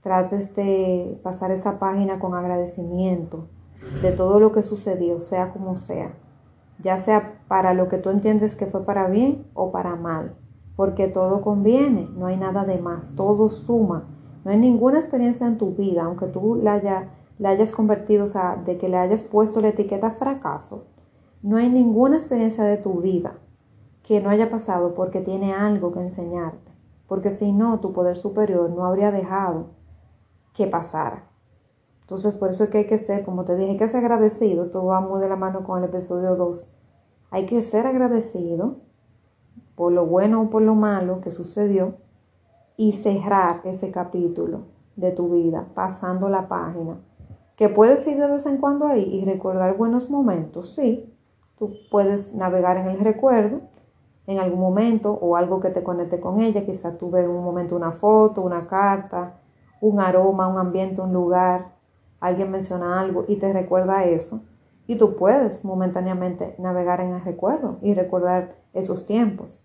Trates 0.03 0.55
de 0.55 1.19
pasar 1.23 1.51
esa 1.51 1.79
página 1.79 2.19
con 2.19 2.35
agradecimiento 2.35 3.49
de 4.03 4.13
todo 4.13 4.39
lo 4.39 4.53
que 4.53 4.63
sucedió, 4.63 5.23
sea 5.23 5.51
como 5.51 5.77
sea, 5.77 6.15
ya 6.83 6.99
sea 6.99 7.41
para 7.49 7.73
lo 7.73 7.89
que 7.89 7.97
tú 7.97 8.11
entiendes 8.11 8.55
que 8.55 8.67
fue 8.67 8.85
para 8.85 9.09
bien 9.09 9.47
o 9.55 9.73
para 9.73 9.97
mal 9.97 10.37
porque 10.77 11.07
todo 11.09 11.41
conviene, 11.41 12.09
no 12.17 12.27
hay 12.27 12.37
nada 12.37 12.65
de 12.65 12.79
más, 12.79 13.15
todo 13.15 13.49
suma. 13.49 14.09
No 14.45 14.51
hay 14.51 14.59
ninguna 14.59 14.99
experiencia 14.99 15.47
en 15.47 15.59
tu 15.59 15.75
vida, 15.75 16.05
aunque 16.05 16.27
tú 16.27 16.57
la, 16.57 17.09
la 17.39 17.49
hayas 17.49 17.73
convertido, 17.73 18.25
o 18.25 18.29
sea, 18.29 18.57
de 18.57 18.77
que 18.77 18.89
le 18.89 18.99
hayas 18.99 19.23
puesto 19.23 19.61
la 19.61 19.69
etiqueta 19.69 20.11
fracaso, 20.11 20.85
no 21.43 21.57
hay 21.57 21.69
ninguna 21.69 22.17
experiencia 22.17 22.65
de 22.65 22.77
tu 22.77 23.01
vida 23.01 23.39
que 24.03 24.21
no 24.21 24.31
haya 24.31 24.51
pasado 24.51 24.95
porque 24.95 25.21
tiene 25.21 25.55
algo 25.55 25.93
que 25.93 26.01
enseñarte. 26.01 26.73
porque 27.07 27.31
si 27.31 27.53
no, 27.53 27.81
tu 27.81 27.93
poder 27.93 28.17
superior 28.17 28.71
no 28.71 28.87
habría 28.87 29.11
dejado 29.11 29.67
que 30.55 30.67
pasara. 30.67 31.29
Entonces, 32.01 32.37
por 32.37 32.51
eso 32.51 32.65
es 32.65 32.71
que 32.71 32.79
hay 32.79 32.87
que 32.87 32.99
ser, 32.99 33.25
como 33.25 33.45
te 33.45 33.57
dije, 33.57 33.73
hay 33.73 33.77
que 33.77 33.89
ser 33.89 34.01
agradecido. 34.01 34.65
Esto 34.65 34.85
va 34.85 35.01
muy 35.01 35.21
de 35.21 35.29
la 35.29 35.37
mano 35.37 35.65
con 35.65 35.79
el 35.79 35.89
episodio 35.89 36.35
2. 36.37 36.67
Hay 37.31 37.47
que 37.47 37.61
ser 37.63 37.87
agradecido 37.87 38.77
por 39.75 39.93
lo 39.93 40.07
bueno 40.07 40.43
o 40.43 40.51
por 40.51 40.63
lo 40.63 40.75
malo 40.75 41.21
que 41.21 41.31
sucedió 41.31 41.95
y 42.77 42.93
cerrar 42.93 43.61
ese 43.65 43.91
capítulo 43.91 44.63
de 44.97 45.11
tu 45.11 45.29
vida, 45.29 45.67
pasando 45.75 46.29
la 46.29 46.49
página. 46.49 46.97
Que 47.57 47.69
puedes 47.69 48.07
ir 48.07 48.19
de 48.19 48.27
vez 48.27 48.47
en 48.47 48.59
cuando 48.59 48.87
ahí 48.87 49.03
y 49.03 49.25
recordar 49.25 49.77
buenos 49.77 50.11
momentos, 50.11 50.75
sí. 50.75 51.13
Tú 51.59 51.73
puedes 51.91 52.35
navegar 52.35 52.77
en 52.77 52.89
el 52.89 52.99
recuerdo 53.01 53.61
en 54.27 54.39
algún 54.39 54.61
momento 54.61 55.13
o 55.13 55.37
algo 55.37 55.61
que 55.61 55.71
te 55.71 55.83
conecte 55.83 56.21
con 56.21 56.41
ella. 56.41 56.65
Quizás 56.65 56.99
tú 56.99 57.11
ves 57.11 57.25
en 57.25 57.31
un 57.31 57.45
momento 57.45 57.77
una 57.77 57.93
foto, 57.93 58.41
una 58.41 58.67
carta, 58.67 59.35
un 59.81 60.01
aroma, 60.01 60.49
un 60.49 60.59
ambiente, 60.59 61.01
un 61.01 61.13
lugar. 61.13 61.75
Alguien 62.21 62.51
menciona 62.51 63.01
algo 63.01 63.25
y 63.29 63.37
te 63.37 63.53
recuerda 63.53 64.05
eso. 64.05 64.43
Y 64.87 64.97
tú 64.97 65.17
puedes 65.17 65.65
momentáneamente 65.65 66.55
navegar 66.59 67.01
en 67.01 67.15
el 67.15 67.25
recuerdo 67.25 67.79
y 67.81 67.95
recordar 67.95 68.57
esos 68.73 69.07
tiempos. 69.07 69.65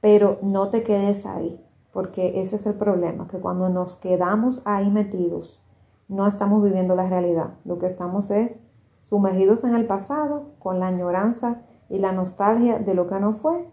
Pero 0.00 0.38
no 0.42 0.70
te 0.70 0.82
quedes 0.82 1.26
ahí, 1.26 1.64
porque 1.92 2.40
ese 2.40 2.56
es 2.56 2.66
el 2.66 2.74
problema, 2.74 3.28
que 3.28 3.38
cuando 3.38 3.68
nos 3.68 3.96
quedamos 3.96 4.62
ahí 4.64 4.90
metidos, 4.90 5.60
no 6.08 6.26
estamos 6.26 6.62
viviendo 6.62 6.96
la 6.96 7.08
realidad. 7.08 7.54
Lo 7.64 7.78
que 7.78 7.86
estamos 7.86 8.30
es 8.30 8.60
sumergidos 9.04 9.64
en 9.64 9.74
el 9.74 9.86
pasado 9.86 10.52
con 10.58 10.80
la 10.80 10.88
añoranza 10.88 11.62
y 11.88 11.98
la 11.98 12.12
nostalgia 12.12 12.78
de 12.78 12.94
lo 12.94 13.06
que 13.06 13.20
no 13.20 13.32
fue 13.32 13.68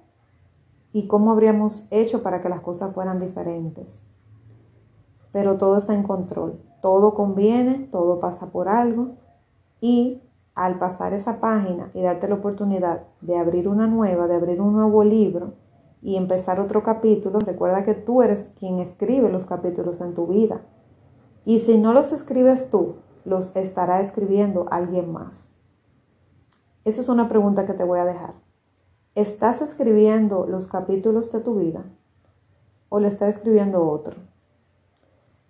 y 0.92 1.08
cómo 1.08 1.32
habríamos 1.32 1.88
hecho 1.92 2.24
para 2.24 2.42
que 2.42 2.50
las 2.50 2.62
cosas 2.62 2.94
fueran 2.94 3.20
diferentes. 3.20 4.04
Pero 5.32 5.58
todo 5.58 5.78
está 5.78 5.94
en 5.94 6.04
control, 6.04 6.60
todo 6.82 7.14
conviene, 7.14 7.88
todo 7.92 8.20
pasa 8.20 8.48
por 8.48 8.70
algo 8.70 9.16
y 9.82 10.24
al 10.58 10.80
pasar 10.80 11.14
esa 11.14 11.40
página 11.40 11.92
y 11.94 12.02
darte 12.02 12.28
la 12.28 12.34
oportunidad 12.34 13.04
de 13.22 13.38
abrir 13.38 13.70
una 13.70 13.86
nueva, 13.86 14.28
de 14.28 14.34
abrir 14.34 14.60
un 14.60 14.74
nuevo 14.74 15.04
libro 15.04 15.54
y 16.02 16.18
empezar 16.18 16.60
otro 16.60 16.82
capítulo, 16.82 17.38
recuerda 17.38 17.84
que 17.84 17.94
tú 17.94 18.24
eres 18.24 18.50
quien 18.58 18.80
escribe 18.80 19.30
los 19.30 19.46
capítulos 19.46 20.02
en 20.02 20.16
tu 20.16 20.26
vida. 20.26 20.62
Y 21.46 21.60
si 21.60 21.78
no 21.78 21.94
los 21.94 22.12
escribes 22.12 22.72
tú, 22.72 22.96
los 23.24 23.56
estará 23.56 24.02
escribiendo 24.02 24.66
alguien 24.72 25.12
más. 25.12 25.52
Esa 26.86 27.02
es 27.02 27.10
una 27.10 27.30
pregunta 27.30 27.68
que 27.68 27.74
te 27.74 27.84
voy 27.84 28.00
a 28.00 28.06
dejar. 28.06 28.34
¿Estás 29.14 29.62
escribiendo 29.62 30.48
los 30.48 30.68
capítulos 30.68 31.32
de 31.32 31.40
tu 31.40 31.54
vida 31.60 31.84
o 32.90 33.00
lo 33.00 33.08
está 33.08 33.30
escribiendo 33.30 33.88
otro? 33.88 34.16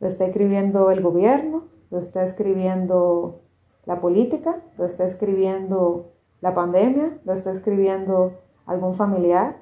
¿Lo 0.02 0.08
está 0.08 0.26
escribiendo 0.26 0.92
el 0.92 1.02
gobierno? 1.02 1.64
¿Lo 1.92 2.00
está 2.00 2.26
escribiendo 2.26 3.47
la 3.88 4.02
política, 4.02 4.62
lo 4.78 4.84
está 4.84 5.06
escribiendo 5.06 6.12
la 6.42 6.54
pandemia, 6.54 7.20
lo 7.24 7.32
está 7.32 7.52
escribiendo 7.52 8.34
algún 8.66 8.96
familiar, 8.96 9.62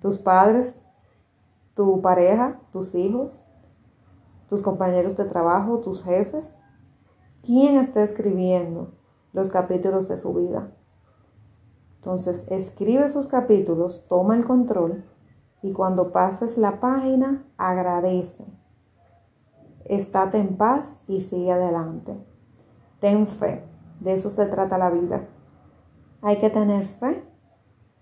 tus 0.00 0.18
padres, 0.18 0.78
tu 1.74 2.02
pareja, 2.02 2.60
tus 2.70 2.94
hijos, 2.94 3.42
tus 4.46 4.60
compañeros 4.60 5.16
de 5.16 5.24
trabajo, 5.24 5.78
tus 5.78 6.04
jefes. 6.04 6.54
¿Quién 7.42 7.76
está 7.76 8.02
escribiendo 8.02 8.92
los 9.32 9.48
capítulos 9.48 10.06
de 10.06 10.18
su 10.18 10.34
vida? 10.34 10.70
Entonces, 11.96 12.44
escribe 12.48 13.06
esos 13.06 13.26
capítulos, 13.26 14.04
toma 14.06 14.36
el 14.36 14.44
control 14.44 15.02
y 15.62 15.72
cuando 15.72 16.12
pases 16.12 16.58
la 16.58 16.78
página, 16.78 17.42
agradece. 17.56 18.44
Estate 19.86 20.36
en 20.36 20.58
paz 20.58 21.00
y 21.08 21.22
sigue 21.22 21.52
adelante. 21.52 22.33
Ten 23.04 23.26
fe, 23.26 23.62
de 24.00 24.14
eso 24.14 24.30
se 24.30 24.46
trata 24.46 24.78
la 24.78 24.88
vida. 24.88 25.26
Hay 26.22 26.38
que 26.38 26.48
tener 26.48 26.88
fe. 26.88 27.22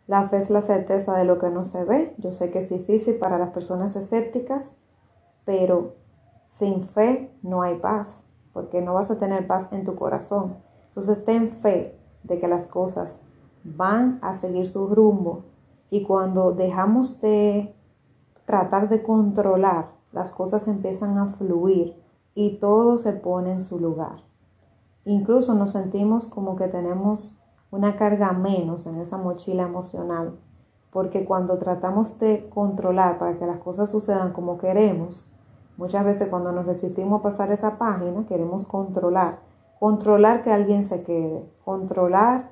La 0.07 0.29
fe 0.29 0.37
es 0.37 0.49
la 0.49 0.63
certeza 0.63 1.17
de 1.17 1.25
lo 1.25 1.41
que 1.41 1.51
no 1.51 1.65
se 1.65 1.83
ve. 1.83 2.15
Yo 2.19 2.31
sé 2.31 2.53
que 2.53 2.61
es 2.61 2.71
difícil 2.71 3.17
para 3.17 3.37
las 3.37 3.51
personas 3.51 3.97
escépticas, 3.97 4.77
pero 5.45 5.97
sin 6.47 6.85
fe 6.85 7.35
no 7.43 7.63
hay 7.63 7.81
paz, 7.81 8.23
porque 8.53 8.81
no 8.81 8.95
vas 8.95 9.11
a 9.11 9.19
tener 9.19 9.49
paz 9.49 9.73
en 9.73 9.85
tu 9.85 9.97
corazón. 9.97 10.59
Entonces 10.91 11.25
ten 11.25 11.51
fe 11.51 11.99
de 12.23 12.39
que 12.39 12.47
las 12.47 12.69
cosas 12.69 13.19
van 13.65 14.21
a 14.23 14.37
seguir 14.37 14.67
su 14.67 14.87
rumbo 14.87 15.47
y 15.91 16.05
cuando 16.05 16.53
dejamos 16.53 17.21
de 17.21 17.75
tratar 18.45 18.89
de 18.89 19.03
controlar, 19.03 19.89
las 20.13 20.31
cosas 20.31 20.69
empiezan 20.69 21.19
a 21.19 21.27
fluir 21.27 22.01
y 22.37 22.59
todo 22.61 22.99
se 22.99 23.13
pone 23.15 23.51
en 23.51 23.65
su 23.65 23.81
lugar. 23.81 24.31
Incluso 25.05 25.55
nos 25.55 25.71
sentimos 25.71 26.27
como 26.27 26.57
que 26.57 26.69
tenemos 26.69 27.37
una 27.71 27.97
carga 27.97 28.33
menos 28.33 28.87
en 28.87 29.01
esa 29.01 29.17
mochila 29.17 29.65
emocional, 29.65 30.39
porque 30.91 31.25
cuando 31.25 31.57
tratamos 31.59 32.19
de 32.19 32.49
controlar 32.51 33.19
para 33.19 33.39
que 33.39 33.47
las 33.47 33.59
cosas 33.59 33.91
sucedan 33.91 34.33
como 34.33 34.59
queremos, 34.59 35.33
muchas 35.77 36.05
veces 36.05 36.29
cuando 36.29 36.53
nos 36.53 36.67
resistimos 36.67 37.21
a 37.21 37.23
pasar 37.23 37.51
esa 37.51 37.79
página, 37.79 38.27
queremos 38.27 38.67
controlar, 38.67 39.41
controlar 39.81 40.43
que 40.43 40.53
alguien 40.53 40.85
se 40.85 41.03
quede, 41.03 41.51
controlar 41.65 42.51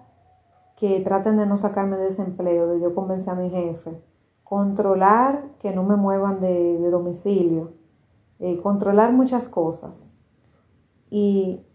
que 0.77 0.99
traten 1.01 1.37
de 1.37 1.45
no 1.45 1.59
sacarme 1.59 1.99
de 1.99 2.05
desempleo, 2.05 2.67
de 2.67 2.81
yo 2.81 2.95
convencer 2.95 3.35
a 3.35 3.37
mi 3.37 3.51
jefe, 3.51 4.03
controlar 4.43 5.45
que 5.59 5.73
no 5.73 5.83
me 5.83 5.97
muevan 5.97 6.41
de, 6.41 6.91
domicilio, 6.91 7.75
eh, 8.39 8.59
controlar 8.63 9.13
muchas 9.13 9.49
cosas. 9.49 10.11
Y 11.11 11.67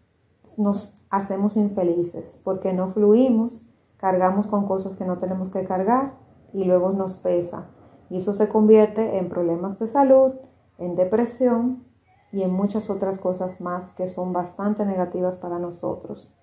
nos 0.58 0.94
hacemos 1.10 1.58
infelices 1.58 2.40
porque 2.44 2.74
no 2.74 2.88
fluimos, 2.88 3.68
cargamos 3.98 4.48
con 4.48 4.66
cosas 4.66 4.96
que 4.96 5.06
no 5.06 5.18
tenemos 5.20 5.50
que 5.50 5.64
cargar 5.66 6.14
y 6.54 6.64
luego 6.64 6.92
nos 6.92 7.18
pesa. 7.18 7.68
Y 8.10 8.18
eso 8.18 8.34
se 8.34 8.50
convierte 8.50 9.18
en 9.18 9.30
problemas 9.30 9.80
de 9.80 9.88
salud, 9.88 10.34
en 10.78 10.96
depresión 10.96 11.84
y 12.32 12.44
en 12.44 12.52
muchas 12.52 12.90
otras 12.90 13.18
cosas 13.18 13.62
más 13.62 13.92
que 13.94 14.08
son 14.08 14.34
bastante 14.34 14.86
negativas 14.86 15.38
para 15.38 15.60
nosotros. 15.60 16.34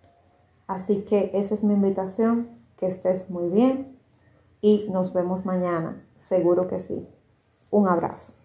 Así 0.67 1.03
que 1.03 1.31
esa 1.35 1.55
es 1.55 1.65
mi 1.65 1.75
invitación, 1.75 2.49
que 2.77 2.87
estés 2.87 3.31
muy 3.31 3.49
bien 3.49 3.99
y 4.61 4.89
nos 4.91 5.13
vemos 5.13 5.45
mañana, 5.45 6.05
seguro 6.17 6.67
que 6.67 6.81
sí. 6.81 7.07
Un 7.71 7.89
abrazo. 7.89 8.42